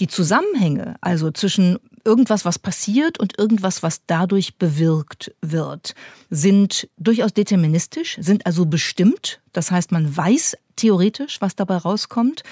Die 0.00 0.08
Zusammenhänge 0.08 0.96
also 1.02 1.30
zwischen 1.30 1.78
irgendwas, 2.04 2.44
was 2.44 2.53
passiert 2.58 3.18
und 3.18 3.38
irgendwas, 3.38 3.82
was 3.82 4.02
dadurch 4.06 4.56
bewirkt 4.56 5.34
wird, 5.40 5.94
sind 6.30 6.88
durchaus 6.98 7.32
deterministisch, 7.32 8.16
sind 8.20 8.46
also 8.46 8.66
bestimmt. 8.66 9.40
Das 9.52 9.70
heißt, 9.70 9.92
man 9.92 10.16
weiß 10.16 10.56
theoretisch, 10.76 11.40
was 11.40 11.56
dabei 11.56 11.76
rauskommt. 11.76 12.42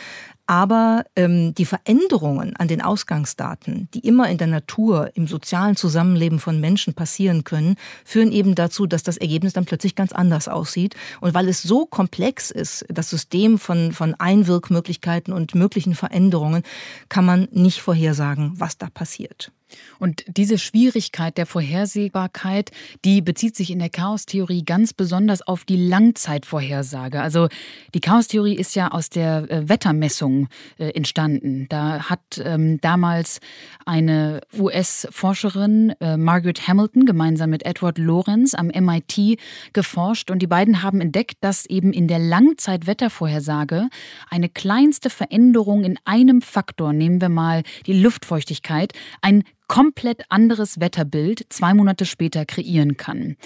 Aber 0.46 1.04
ähm, 1.14 1.54
die 1.54 1.64
Veränderungen 1.64 2.56
an 2.56 2.66
den 2.66 2.82
Ausgangsdaten, 2.82 3.88
die 3.94 4.00
immer 4.00 4.28
in 4.28 4.38
der 4.38 4.48
Natur, 4.48 5.10
im 5.14 5.28
sozialen 5.28 5.76
Zusammenleben 5.76 6.40
von 6.40 6.60
Menschen 6.60 6.94
passieren 6.94 7.44
können, 7.44 7.76
führen 8.04 8.32
eben 8.32 8.54
dazu, 8.54 8.86
dass 8.86 9.04
das 9.04 9.16
Ergebnis 9.16 9.52
dann 9.52 9.66
plötzlich 9.66 9.94
ganz 9.94 10.12
anders 10.12 10.48
aussieht. 10.48 10.96
Und 11.20 11.32
weil 11.32 11.48
es 11.48 11.62
so 11.62 11.86
komplex 11.86 12.50
ist, 12.50 12.84
das 12.88 13.08
System 13.08 13.58
von, 13.58 13.92
von 13.92 14.14
Einwirkmöglichkeiten 14.14 15.32
und 15.32 15.54
möglichen 15.54 15.94
Veränderungen, 15.94 16.64
kann 17.08 17.24
man 17.24 17.48
nicht 17.52 17.80
vorhersagen, 17.80 18.52
was 18.56 18.76
da 18.76 18.90
passiert. 18.90 19.52
Und 19.98 20.24
diese 20.26 20.58
Schwierigkeit 20.58 21.38
der 21.38 21.46
Vorhersehbarkeit, 21.46 22.70
die 23.04 23.20
bezieht 23.20 23.56
sich 23.56 23.70
in 23.70 23.78
der 23.78 23.90
Chaostheorie 23.90 24.64
ganz 24.64 24.92
besonders 24.92 25.42
auf 25.42 25.64
die 25.64 25.76
Langzeitvorhersage. 25.76 27.20
Also 27.20 27.48
die 27.94 28.00
Chaostheorie 28.00 28.54
ist 28.54 28.74
ja 28.74 28.90
aus 28.90 29.10
der 29.10 29.50
äh, 29.50 29.68
Wettermessung 29.68 30.48
äh, 30.78 30.90
entstanden. 30.90 31.66
Da 31.68 32.10
hat 32.10 32.20
ähm, 32.44 32.80
damals 32.80 33.40
eine 33.86 34.40
US-Forscherin, 34.58 35.94
äh, 36.00 36.16
Margaret 36.16 36.66
Hamilton, 36.68 37.06
gemeinsam 37.06 37.50
mit 37.50 37.64
Edward 37.64 37.98
Lorenz 37.98 38.54
am 38.54 38.68
MIT 38.68 39.38
geforscht 39.72 40.30
und 40.30 40.40
die 40.40 40.46
beiden 40.46 40.82
haben 40.82 41.00
entdeckt, 41.00 41.38
dass 41.40 41.66
eben 41.66 41.92
in 41.92 42.08
der 42.08 42.18
Langzeitwettervorhersage 42.18 43.88
eine 44.30 44.48
kleinste 44.48 45.10
Veränderung 45.10 45.84
in 45.84 45.98
einem 46.04 46.42
Faktor, 46.42 46.92
nehmen 46.92 47.20
wir 47.20 47.28
mal 47.28 47.62
die 47.86 48.00
Luftfeuchtigkeit, 48.00 48.92
ein 49.20 49.44
komplett 49.72 50.24
anderes 50.28 50.80
Wetterbild 50.80 51.46
zwei 51.48 51.72
Monate 51.72 52.04
später 52.04 52.44
kreieren 52.44 52.98
kann. 52.98 53.38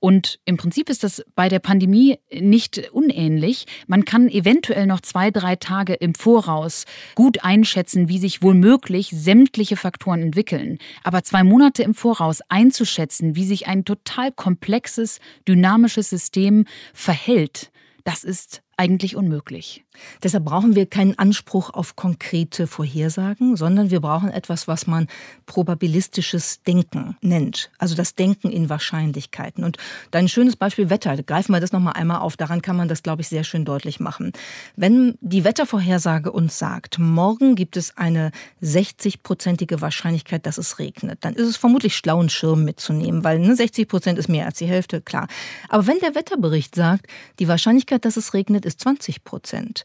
Und 0.00 0.40
im 0.44 0.56
Prinzip 0.56 0.90
ist 0.90 1.04
das 1.04 1.22
bei 1.36 1.48
der 1.48 1.60
Pandemie 1.60 2.18
nicht 2.32 2.90
unähnlich. 2.90 3.66
Man 3.86 4.04
kann 4.04 4.28
eventuell 4.28 4.86
noch 4.86 5.00
zwei, 5.00 5.30
drei 5.30 5.54
Tage 5.54 5.94
im 5.94 6.16
Voraus 6.16 6.86
gut 7.14 7.44
einschätzen, 7.44 8.08
wie 8.08 8.18
sich 8.18 8.42
womöglich 8.42 9.10
sämtliche 9.14 9.76
Faktoren 9.76 10.22
entwickeln. 10.22 10.78
Aber 11.04 11.22
zwei 11.22 11.44
Monate 11.44 11.84
im 11.84 11.94
Voraus 11.94 12.40
einzuschätzen, 12.48 13.36
wie 13.36 13.44
sich 13.44 13.68
ein 13.68 13.84
total 13.84 14.32
komplexes, 14.32 15.20
dynamisches 15.46 16.10
System 16.10 16.64
verhält, 16.92 17.70
das 18.02 18.24
ist 18.24 18.62
eigentlich 18.76 19.14
unmöglich. 19.14 19.84
Deshalb 20.22 20.44
brauchen 20.44 20.74
wir 20.74 20.86
keinen 20.86 21.18
Anspruch 21.18 21.70
auf 21.70 21.96
konkrete 21.96 22.66
Vorhersagen, 22.66 23.56
sondern 23.56 23.90
wir 23.90 24.00
brauchen 24.00 24.30
etwas, 24.30 24.68
was 24.68 24.86
man 24.86 25.06
probabilistisches 25.46 26.62
Denken 26.62 27.16
nennt. 27.20 27.70
Also 27.78 27.94
das 27.94 28.14
Denken 28.14 28.50
in 28.50 28.68
Wahrscheinlichkeiten. 28.68 29.64
Und 29.64 29.78
ein 30.12 30.28
schönes 30.28 30.56
Beispiel 30.56 30.90
Wetter. 30.90 31.16
Greifen 31.22 31.52
wir 31.52 31.60
das 31.60 31.72
nochmal 31.72 31.94
einmal 31.94 32.20
auf. 32.20 32.36
Daran 32.36 32.62
kann 32.62 32.76
man 32.76 32.88
das, 32.88 33.02
glaube 33.02 33.22
ich, 33.22 33.28
sehr 33.28 33.44
schön 33.44 33.64
deutlich 33.64 34.00
machen. 34.00 34.32
Wenn 34.76 35.16
die 35.20 35.44
Wettervorhersage 35.44 36.32
uns 36.32 36.58
sagt, 36.58 36.98
morgen 36.98 37.54
gibt 37.54 37.76
es 37.76 37.96
eine 37.96 38.30
60-prozentige 38.62 39.80
Wahrscheinlichkeit, 39.80 40.46
dass 40.46 40.58
es 40.58 40.78
regnet, 40.78 41.18
dann 41.24 41.34
ist 41.34 41.48
es 41.48 41.56
vermutlich 41.56 41.96
schlau, 41.96 42.20
einen 42.20 42.30
Schirm 42.30 42.64
mitzunehmen, 42.64 43.24
weil 43.24 43.38
ne, 43.38 43.54
60 43.54 43.88
Prozent 43.88 44.18
ist 44.18 44.28
mehr 44.28 44.46
als 44.46 44.58
die 44.58 44.66
Hälfte, 44.66 45.00
klar. 45.00 45.28
Aber 45.68 45.86
wenn 45.86 45.98
der 45.98 46.14
Wetterbericht 46.14 46.74
sagt, 46.74 47.06
die 47.38 47.48
Wahrscheinlichkeit, 47.48 48.04
dass 48.04 48.16
es 48.16 48.34
regnet, 48.34 48.64
ist 48.64 48.80
20 48.80 49.24
Prozent, 49.24 49.84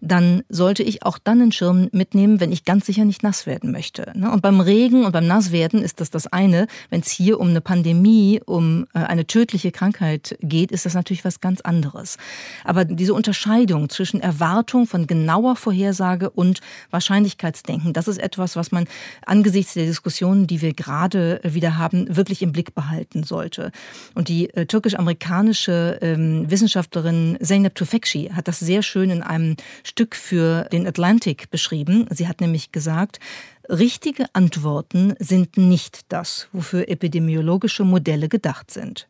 dann 0.00 0.42
sollte 0.48 0.82
ich 0.82 1.02
auch 1.02 1.18
dann 1.18 1.40
einen 1.40 1.52
Schirm 1.52 1.88
mitnehmen, 1.92 2.40
wenn 2.40 2.52
ich 2.52 2.64
ganz 2.64 2.86
sicher 2.86 3.04
nicht 3.04 3.22
nass 3.22 3.46
werden 3.46 3.72
möchte. 3.72 4.12
Ne? 4.14 4.30
Und 4.30 4.42
beim 4.42 4.60
Regen 4.60 5.04
und 5.04 5.12
beim 5.12 5.26
Nasswerden 5.26 5.82
ist 5.82 6.00
das 6.00 6.10
das 6.10 6.26
eine. 6.28 6.68
Wenn 6.88 7.00
es 7.00 7.10
hier 7.10 7.40
um 7.40 7.48
eine 7.48 7.60
Pandemie, 7.60 8.40
um 8.44 8.86
äh, 8.94 9.00
eine 9.00 9.26
tödliche 9.26 9.72
Krankheit 9.72 10.38
geht, 10.40 10.70
ist 10.70 10.86
das 10.86 10.94
natürlich 10.94 11.24
was 11.24 11.40
ganz 11.40 11.60
anderes. 11.62 12.16
Aber 12.64 12.84
diese 12.84 13.12
Unterscheidung 13.12 13.88
zwischen 13.88 14.20
Erwartung 14.20 14.86
von 14.86 15.06
genauer 15.06 15.56
Vorhersage 15.56 16.30
und 16.30 16.60
Wahrscheinlichkeitsdenken, 16.90 17.92
das 17.92 18.06
ist 18.06 18.18
etwas, 18.18 18.54
was 18.54 18.70
man 18.70 18.86
angesichts 19.26 19.74
der 19.74 19.86
Diskussionen, 19.86 20.46
die 20.46 20.62
wir 20.62 20.74
gerade 20.74 21.40
wieder 21.42 21.76
haben, 21.76 22.16
wirklich 22.16 22.42
im 22.42 22.52
Blick 22.52 22.74
behalten 22.74 23.24
sollte. 23.24 23.72
Und 24.14 24.28
die 24.28 24.48
äh, 24.50 24.66
türkisch-amerikanische 24.66 25.98
ähm, 26.02 26.48
Wissenschaftlerin 26.48 27.36
Zeynep 27.42 27.74
Tufekci 27.74 28.30
hat 28.32 28.46
das 28.46 28.60
sehr 28.60 28.82
schön 28.82 29.10
in 29.10 29.22
einem 29.22 29.56
Stück 29.88 30.14
für 30.14 30.64
den 30.64 30.86
Atlantic 30.86 31.50
beschrieben. 31.50 32.06
Sie 32.10 32.28
hat 32.28 32.40
nämlich 32.40 32.72
gesagt, 32.72 33.20
richtige 33.68 34.26
Antworten 34.34 35.14
sind 35.18 35.56
nicht 35.56 36.12
das, 36.12 36.48
wofür 36.52 36.88
epidemiologische 36.88 37.84
Modelle 37.84 38.28
gedacht 38.28 38.70
sind. 38.70 39.08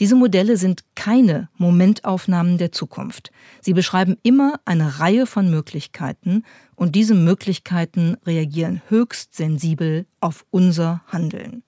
Diese 0.00 0.14
Modelle 0.14 0.56
sind 0.56 0.84
keine 0.94 1.48
Momentaufnahmen 1.58 2.58
der 2.58 2.72
Zukunft. 2.72 3.30
Sie 3.60 3.72
beschreiben 3.72 4.16
immer 4.22 4.60
eine 4.64 5.00
Reihe 5.00 5.26
von 5.26 5.50
Möglichkeiten 5.50 6.44
und 6.74 6.94
diese 6.94 7.14
Möglichkeiten 7.14 8.16
reagieren 8.26 8.82
höchst 8.88 9.34
sensibel 9.34 10.06
auf 10.20 10.44
unser 10.50 11.02
Handeln. 11.08 11.62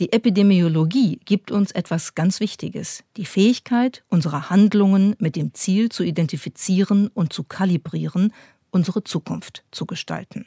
Die 0.00 0.12
Epidemiologie 0.12 1.20
gibt 1.24 1.50
uns 1.50 1.72
etwas 1.72 2.14
ganz 2.14 2.40
Wichtiges, 2.40 3.04
die 3.16 3.26
Fähigkeit, 3.26 4.04
unsere 4.08 4.50
Handlungen 4.50 5.16
mit 5.18 5.36
dem 5.36 5.54
Ziel 5.54 5.88
zu 5.88 6.02
identifizieren 6.02 7.08
und 7.08 7.32
zu 7.32 7.44
kalibrieren, 7.44 8.32
unsere 8.70 9.04
Zukunft 9.04 9.64
zu 9.70 9.86
gestalten. 9.86 10.46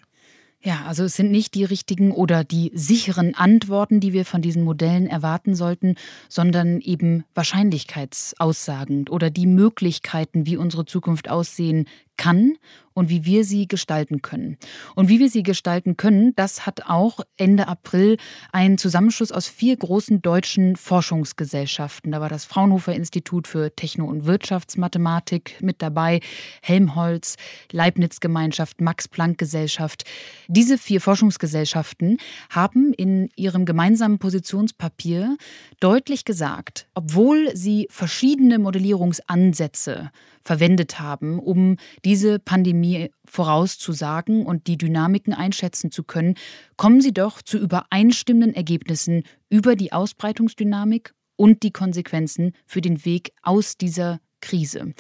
Ja, 0.63 0.84
also 0.86 1.03
es 1.05 1.15
sind 1.15 1.31
nicht 1.31 1.55
die 1.55 1.63
richtigen 1.63 2.12
oder 2.12 2.43
die 2.43 2.71
sicheren 2.75 3.34
Antworten, 3.34 3.99
die 3.99 4.13
wir 4.13 4.25
von 4.25 4.43
diesen 4.43 4.63
Modellen 4.63 5.07
erwarten 5.07 5.55
sollten, 5.55 5.95
sondern 6.29 6.81
eben 6.81 7.23
Wahrscheinlichkeitsaussagen 7.34 9.07
oder 9.10 9.31
die 9.31 9.47
Möglichkeiten, 9.47 10.45
wie 10.45 10.57
unsere 10.57 10.86
Zukunft 10.86 11.29
aussehen 11.29 11.88
kann 12.21 12.53
und 12.93 13.10
wie 13.10 13.25
wir 13.25 13.43
sie 13.45 13.67
gestalten 13.67 14.21
können. 14.21 14.57
Und 14.95 15.10
wie 15.10 15.17
wir 15.17 15.29
sie 15.29 15.41
gestalten 15.41 15.97
können, 15.97 16.36
das 16.36 16.67
hat 16.67 16.84
auch 16.86 17.21
Ende 17.36 17.67
April 17.67 18.17
ein 18.51 18.77
Zusammenschluss 18.77 19.31
aus 19.31 19.47
vier 19.47 19.75
großen 19.75 20.21
deutschen 20.21 20.75
Forschungsgesellschaften. 20.75 22.12
Da 22.12 22.21
war 22.21 22.29
das 22.29 22.45
Fraunhofer 22.45 22.93
Institut 22.93 23.47
für 23.47 23.75
Techno- 23.75 24.05
und 24.05 24.27
Wirtschaftsmathematik 24.27 25.57
mit 25.62 25.81
dabei, 25.81 26.19
Helmholtz, 26.62 27.38
Leibniz-Gemeinschaft, 27.71 28.81
Max-Planck-Gesellschaft. 28.81 30.03
Diese 30.47 30.77
vier 30.77 31.01
Forschungsgesellschaften 31.01 32.17
haben 32.51 32.93
in 32.93 33.29
ihrem 33.36 33.65
gemeinsamen 33.65 34.19
Positionspapier 34.19 35.38
deutlich 35.79 36.23
gesagt, 36.23 36.88
obwohl 36.93 37.55
sie 37.55 37.88
verschiedene 37.89 38.60
Modellierungsansätze 38.60 40.12
verwendet 40.43 40.99
haben, 40.99 41.39
um 41.39 41.77
diese 42.12 42.39
Pandemie 42.39 43.10
vorauszusagen 43.24 44.45
und 44.45 44.67
die 44.67 44.78
Dynamiken 44.78 45.34
einschätzen 45.34 45.91
zu 45.91 46.04
können, 46.04 46.36
kommen 46.76 47.00
sie 47.00 47.13
doch 47.13 47.41
zu 47.41 47.58
übereinstimmenden 47.58 48.54
Ergebnissen 48.54 49.24
über 49.50 49.78
die 49.78 49.93
Ausbreitungsdynamik 49.93 51.13
und 51.38 51.63
die 51.63 51.71
Konsequenzen 51.71 52.52
für 52.65 52.82
den 52.82 53.06
Weg 53.06 53.32
aus 53.43 53.78
dieser 53.78 54.19
Krise. 54.41 54.93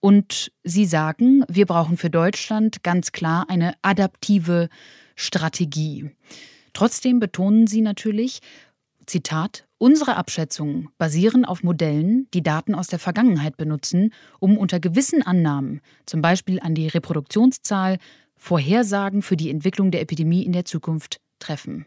Und 0.00 0.50
sie 0.64 0.86
sagen, 0.86 1.44
wir 1.48 1.66
brauchen 1.66 1.96
für 1.96 2.10
Deutschland 2.10 2.82
ganz 2.82 3.12
klar 3.12 3.48
eine 3.48 3.74
adaptive 3.82 4.70
Strategie. 5.14 6.10
Trotzdem 6.72 7.20
betonen 7.20 7.68
sie 7.68 7.80
natürlich, 7.80 8.40
Zitat, 9.06 9.68
Unsere 9.82 10.16
Abschätzungen 10.16 10.90
basieren 10.98 11.46
auf 11.46 11.62
Modellen, 11.62 12.28
die 12.34 12.42
Daten 12.42 12.74
aus 12.74 12.88
der 12.88 12.98
Vergangenheit 12.98 13.56
benutzen, 13.56 14.12
um 14.38 14.58
unter 14.58 14.78
gewissen 14.78 15.22
Annahmen, 15.22 15.80
zum 16.04 16.20
Beispiel 16.20 16.60
an 16.60 16.74
die 16.74 16.86
Reproduktionszahl, 16.86 17.96
Vorhersagen 18.36 19.22
für 19.22 19.38
die 19.38 19.48
Entwicklung 19.48 19.90
der 19.90 20.02
Epidemie 20.02 20.44
in 20.44 20.52
der 20.52 20.66
Zukunft 20.66 21.22
treffen. 21.38 21.86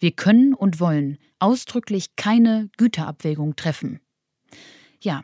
Wir 0.00 0.10
können 0.10 0.54
und 0.54 0.80
wollen 0.80 1.18
ausdrücklich 1.38 2.16
keine 2.16 2.68
Güterabwägung 2.76 3.54
treffen. 3.54 4.00
Ja, 5.00 5.22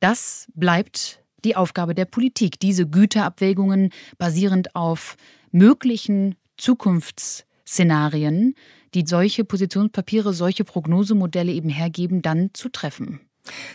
das 0.00 0.48
bleibt 0.54 1.22
die 1.44 1.54
Aufgabe 1.54 1.94
der 1.94 2.06
Politik, 2.06 2.58
diese 2.58 2.88
Güterabwägungen 2.88 3.90
basierend 4.18 4.74
auf 4.74 5.16
möglichen 5.52 6.34
Zukunftsszenarien 6.56 8.56
die 8.94 9.04
solche 9.06 9.44
Positionspapiere, 9.44 10.32
solche 10.32 10.64
Prognosemodelle 10.64 11.52
eben 11.52 11.68
hergeben, 11.68 12.22
dann 12.22 12.50
zu 12.52 12.68
treffen. 12.68 13.20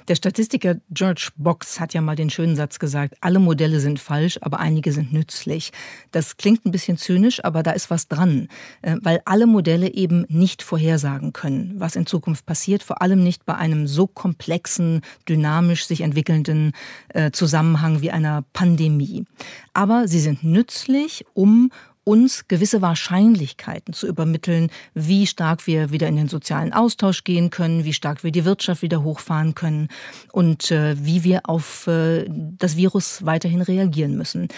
Der 0.08 0.16
Statistiker 0.16 0.76
George 0.90 1.30
Box 1.36 1.80
hat 1.80 1.94
ja 1.94 2.02
mal 2.02 2.16
den 2.16 2.30
schönen 2.30 2.56
Satz 2.56 2.80
gesagt, 2.80 3.16
alle 3.22 3.40
Modelle 3.40 3.80
sind 3.80 4.00
falsch, 4.00 4.38
aber 4.42 4.60
einige 4.60 4.92
sind 4.92 5.14
nützlich. 5.14 5.72
Das 6.12 6.38
klingt 6.38 6.66
ein 6.66 6.72
bisschen 6.72 6.98
zynisch, 6.98 7.44
aber 7.44 7.64
da 7.64 7.72
ist 7.72 7.90
was 7.90 8.08
dran, 8.08 8.48
äh, 8.82 8.98
weil 9.02 9.22
alle 9.26 9.48
Modelle 9.48 9.94
eben 9.94 10.26
nicht 10.30 10.64
vorhersagen 10.64 11.34
können, 11.34 11.74
was 11.78 11.96
in 11.96 12.06
Zukunft 12.06 12.46
passiert, 12.46 12.84
vor 12.84 13.02
allem 13.02 13.24
nicht 13.24 13.46
bei 13.46 13.56
einem 13.56 13.88
so 13.88 14.08
komplexen, 14.08 15.02
dynamisch 15.28 15.86
sich 15.86 16.02
entwickelnden 16.02 16.74
äh, 17.10 17.32
Zusammenhang 17.32 18.02
wie 18.02 18.12
einer 18.12 18.44
Pandemie. 18.54 19.26
Aber 19.74 20.08
sie 20.08 20.20
sind 20.20 20.44
nützlich, 20.44 21.26
um 21.34 21.72
uns 22.04 22.48
gewisse 22.48 22.82
Wahrscheinlichkeiten 22.82 23.94
zu 23.94 24.08
übermitteln, 24.08 24.70
wie 24.94 25.26
stark 25.28 25.68
wir 25.68 25.92
wieder 25.92 26.08
in 26.08 26.16
den 26.16 26.28
sozialen 26.28 26.74
Austausch 26.74 27.24
gehen 27.24 27.50
können, 27.50 27.86
wie 27.86 27.94
stark 27.94 28.24
wir 28.24 28.32
die 28.32 28.46
Wirtschaft 28.46 28.82
wieder 28.82 29.04
hochfahren 29.04 29.56
können 29.56 29.88
und 30.32 30.72
äh, 30.72 30.96
wie 31.00 31.24
wir 31.24 31.42
auf 31.50 31.88
äh, 31.88 32.26
das 32.30 32.76
Virus 32.76 33.26
weiterhin 33.26 33.62
reagieren 33.62 34.18
müssen. 34.18 34.50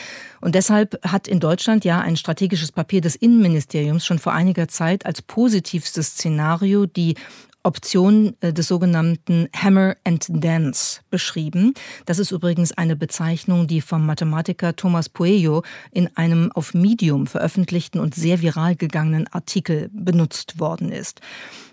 Und 0.42 0.56
deshalb 0.56 1.00
hat 1.06 1.28
in 1.28 1.40
Deutschland 1.40 1.86
ja 1.86 2.02
ein 2.02 2.18
strategisches 2.18 2.72
Papier 2.72 3.02
des 3.02 3.16
Innenministeriums 3.16 4.06
schon 4.06 4.20
vor 4.20 4.34
einiger 4.34 4.68
Zeit 4.68 5.06
als 5.06 5.22
positivstes 5.22 6.08
Szenario 6.08 6.86
die 6.86 7.16
Option 7.66 8.36
äh, 8.42 8.54
des 8.54 8.68
sogenannten 8.68 9.50
Hammer 9.56 9.96
and 10.04 10.26
Dance 10.30 11.02
beschrieben. 11.10 11.74
Das 12.06 12.20
ist 12.20 12.32
übrigens 12.32 12.72
eine 12.72 12.96
Bezeichnung, 12.96 13.68
die 13.68 13.82
vom 13.82 14.06
Mathematiker 14.06 14.76
Thomas 14.76 15.10
Pueyo 15.10 15.64
in 15.92 16.16
einem 16.16 16.52
auf 16.52 16.74
Medium 16.74 17.28
veröffentlichten 17.28 18.00
und 18.00 18.16
sehr 18.16 18.42
viral 18.42 18.76
gegangenen 18.76 19.28
Artikel 19.28 19.90
benutzt 19.92 20.60
worden 20.60 20.92
ist. 20.92 21.22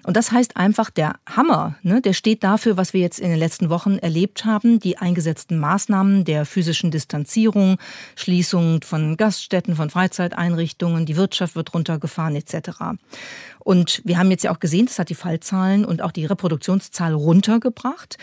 Und 0.05 0.17
das 0.17 0.33
heißt 0.33 0.57
einfach, 0.57 0.91
der 0.91 1.17
Hammer, 1.27 1.77
ne, 1.83 2.01
der 2.01 2.13
steht 2.13 2.43
dafür, 2.43 2.77
was 2.77 2.93
wir 2.93 3.01
jetzt 3.01 3.21
in 3.21 3.31
den 3.31 3.39
letzten 3.39 3.71
Wochen 3.71 3.99
erlebt 3.99 4.45
haben, 4.45 4.81
die 4.81 4.99
eingesetzten 4.99 5.59
Maßnahmen 5.59 6.25
der 6.25 6.45
physischen 6.45 6.91
Distanzierung, 6.91 7.79
Schließung 8.17 8.83
von 8.83 9.17
Gaststätten, 9.17 9.77
von 9.77 9.91
Freizeiteinrichtungen, 9.91 11.07
die 11.07 11.17
Wirtschaft 11.17 11.55
wird 11.55 11.73
runtergefahren 11.73 12.35
etc. 12.37 12.71
Und 13.61 14.03
wir 14.05 14.19
haben 14.19 14.31
jetzt 14.31 14.45
ja 14.45 14.53
auch 14.53 14.59
gesehen, 14.59 14.87
das 14.87 14.99
hat 14.99 15.09
die 15.09 15.15
Fallzahlen 15.15 15.85
und 15.85 16.03
auch 16.03 16.13
die 16.13 16.27
Reproduktionszahl 16.27 17.15
runtergebracht. 17.15 18.19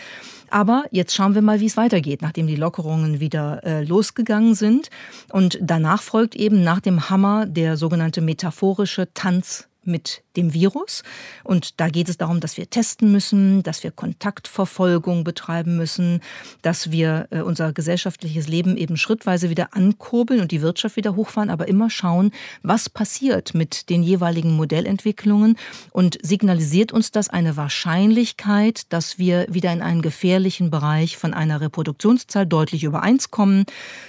Aber 0.50 0.84
jetzt 0.90 1.14
schauen 1.14 1.34
wir 1.34 1.42
mal, 1.42 1.60
wie 1.60 1.66
es 1.66 1.76
weitergeht, 1.76 2.22
nachdem 2.22 2.46
die 2.46 2.56
Lockerungen 2.56 3.20
wieder 3.20 3.64
äh, 3.64 3.84
losgegangen 3.84 4.54
sind. 4.54 4.90
Und 5.30 5.58
danach 5.62 6.02
folgt 6.02 6.36
eben 6.36 6.62
nach 6.62 6.80
dem 6.80 7.08
Hammer 7.08 7.46
der 7.46 7.76
sogenannte 7.76 8.20
metaphorische 8.20 9.12
Tanz 9.14 9.68
mit 9.84 10.22
dem 10.36 10.54
Virus. 10.54 11.02
Und 11.44 11.80
da 11.80 11.88
geht 11.88 12.08
es 12.08 12.16
darum, 12.16 12.40
dass 12.40 12.56
wir 12.56 12.68
testen 12.70 13.12
müssen, 13.12 13.62
dass 13.62 13.82
wir 13.82 13.90
Kontaktverfolgung 13.90 15.24
betreiben 15.24 15.76
müssen, 15.76 16.20
dass 16.62 16.90
wir 16.90 17.28
äh, 17.30 17.40
unser 17.40 17.72
gesellschaftliches 17.72 18.48
Leben 18.48 18.76
eben 18.76 18.96
schrittweise 18.96 19.50
wieder 19.50 19.74
ankurbeln 19.74 20.40
und 20.40 20.52
die 20.52 20.62
Wirtschaft 20.62 20.96
wieder 20.96 21.16
hochfahren, 21.16 21.50
aber 21.50 21.68
immer 21.68 21.90
schauen, 21.90 22.30
was 22.62 22.88
passiert 22.88 23.54
mit 23.54 23.90
den 23.90 24.02
jeweiligen 24.02 24.56
Modellentwicklungen 24.56 25.56
und 25.90 26.18
signalisiert 26.22 26.92
uns 26.92 27.10
das 27.10 27.28
eine 27.28 27.56
Wahrscheinlichkeit, 27.56 28.92
dass 28.92 29.18
wir 29.18 29.46
wieder 29.48 29.72
in 29.72 29.82
einen 29.82 30.02
gefährlichen 30.02 30.70
Bereich 30.70 31.16
von 31.16 31.34
einer 31.34 31.60
Reproduktionszahl 31.60 32.46
deutlich 32.46 32.84
über 32.84 33.02
eins 33.02 33.30
kommen 33.30 33.64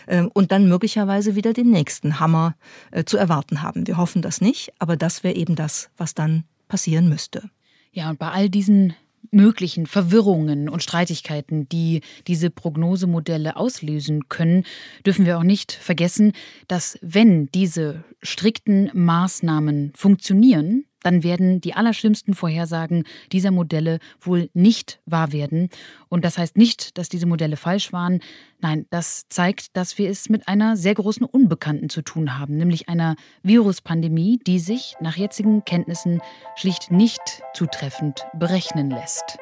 äh, 0.07 0.21
und 0.21 0.51
dann 0.51 0.67
möglicherweise 0.67 1.35
wieder 1.35 1.53
den 1.53 1.71
nächsten 1.71 2.19
Hammer 2.19 2.55
äh, 2.91 3.03
zu 3.03 3.17
erwarten 3.17 3.61
haben. 3.61 3.87
Wir 3.87 3.97
hoffen 3.97 4.21
das 4.21 4.41
nicht, 4.41 4.73
aber 4.79 4.95
das 4.95 5.23
wäre 5.23 5.35
eben 5.35 5.55
das, 5.55 5.89
was 5.97 6.13
dann 6.21 6.43
passieren 6.67 7.09
müsste. 7.09 7.49
Ja, 7.91 8.09
und 8.09 8.19
bei 8.19 8.29
all 8.29 8.49
diesen 8.49 8.93
möglichen 9.31 9.87
Verwirrungen 9.87 10.69
und 10.69 10.83
Streitigkeiten, 10.83 11.67
die 11.69 12.01
diese 12.27 12.49
Prognosemodelle 12.49 13.55
auslösen 13.55 14.29
können, 14.29 14.65
dürfen 15.05 15.25
wir 15.25 15.37
auch 15.37 15.43
nicht 15.43 15.71
vergessen, 15.71 16.33
dass 16.67 16.99
wenn 17.01 17.47
diese 17.47 18.03
strikten 18.21 18.91
Maßnahmen 18.93 19.93
funktionieren, 19.95 20.85
dann 21.03 21.23
werden 21.23 21.61
die 21.61 21.73
allerschlimmsten 21.73 22.33
Vorhersagen 22.33 23.03
dieser 23.31 23.51
Modelle 23.51 23.99
wohl 24.19 24.49
nicht 24.53 24.99
wahr 25.05 25.31
werden. 25.31 25.69
Und 26.09 26.25
das 26.25 26.37
heißt 26.37 26.57
nicht, 26.57 26.97
dass 26.97 27.09
diese 27.09 27.25
Modelle 27.25 27.57
falsch 27.57 27.91
waren. 27.93 28.19
Nein, 28.59 28.85
das 28.89 29.25
zeigt, 29.29 29.75
dass 29.75 29.97
wir 29.97 30.09
es 30.09 30.29
mit 30.29 30.47
einer 30.47 30.77
sehr 30.77 30.95
großen 30.95 31.25
Unbekannten 31.25 31.89
zu 31.89 32.01
tun 32.01 32.37
haben, 32.37 32.57
nämlich 32.57 32.89
einer 32.89 33.15
Viruspandemie, 33.43 34.39
die 34.45 34.59
sich 34.59 34.95
nach 35.01 35.17
jetzigen 35.17 35.65
Kenntnissen 35.65 36.21
schlicht 36.55 36.91
nicht 36.91 37.21
zutreffend 37.53 38.25
berechnen 38.37 38.89
lässt. 38.89 39.37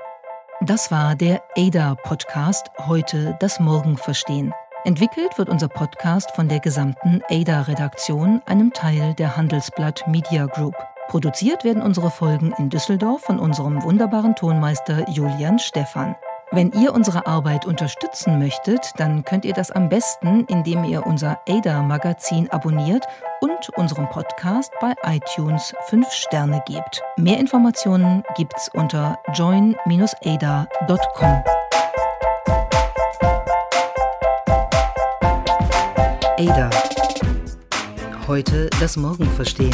Das 0.61 0.91
war 0.91 1.15
der 1.15 1.41
ADA-Podcast 1.55 2.67
Heute 2.79 3.37
das 3.39 3.61
Morgen 3.61 3.97
verstehen. 3.97 4.53
Entwickelt 4.83 5.37
wird 5.37 5.49
unser 5.49 5.67
Podcast 5.67 6.31
von 6.31 6.47
der 6.47 6.59
gesamten 6.59 7.21
ADA-Redaktion, 7.29 8.41
einem 8.45 8.73
Teil 8.73 9.13
der 9.13 9.35
Handelsblatt 9.37 10.05
Media 10.07 10.45
Group. 10.45 10.75
Produziert 11.09 11.63
werden 11.63 11.81
unsere 11.81 12.11
Folgen 12.11 12.53
in 12.59 12.69
Düsseldorf 12.69 13.21
von 13.23 13.39
unserem 13.39 13.81
wunderbaren 13.81 14.35
Tonmeister 14.35 15.09
Julian 15.09 15.57
Stephan. 15.57 16.15
Wenn 16.51 16.71
ihr 16.71 16.93
unsere 16.93 17.25
Arbeit 17.25 17.65
unterstützen 17.65 18.37
möchtet, 18.37 18.91
dann 18.97 19.25
könnt 19.25 19.43
ihr 19.43 19.55
das 19.55 19.71
am 19.71 19.89
besten, 19.89 20.45
indem 20.45 20.83
ihr 20.83 21.07
unser 21.07 21.39
ADA-Magazin 21.49 22.47
abonniert 22.51 23.05
und 23.41 23.69
unserem 23.75 24.07
Podcast 24.09 24.71
bei 24.79 24.93
iTunes 25.03 25.73
5 25.87 26.11
Sterne 26.11 26.61
gebt. 26.67 27.01
Mehr 27.17 27.39
Informationen 27.39 28.23
gibt's 28.37 28.69
unter 28.75 29.17
join-ada.com. 29.33 30.67
ADA. 36.37 36.69
Heute 38.27 38.69
das 38.79 38.95
Morgen 38.95 39.25
verstehen. 39.25 39.73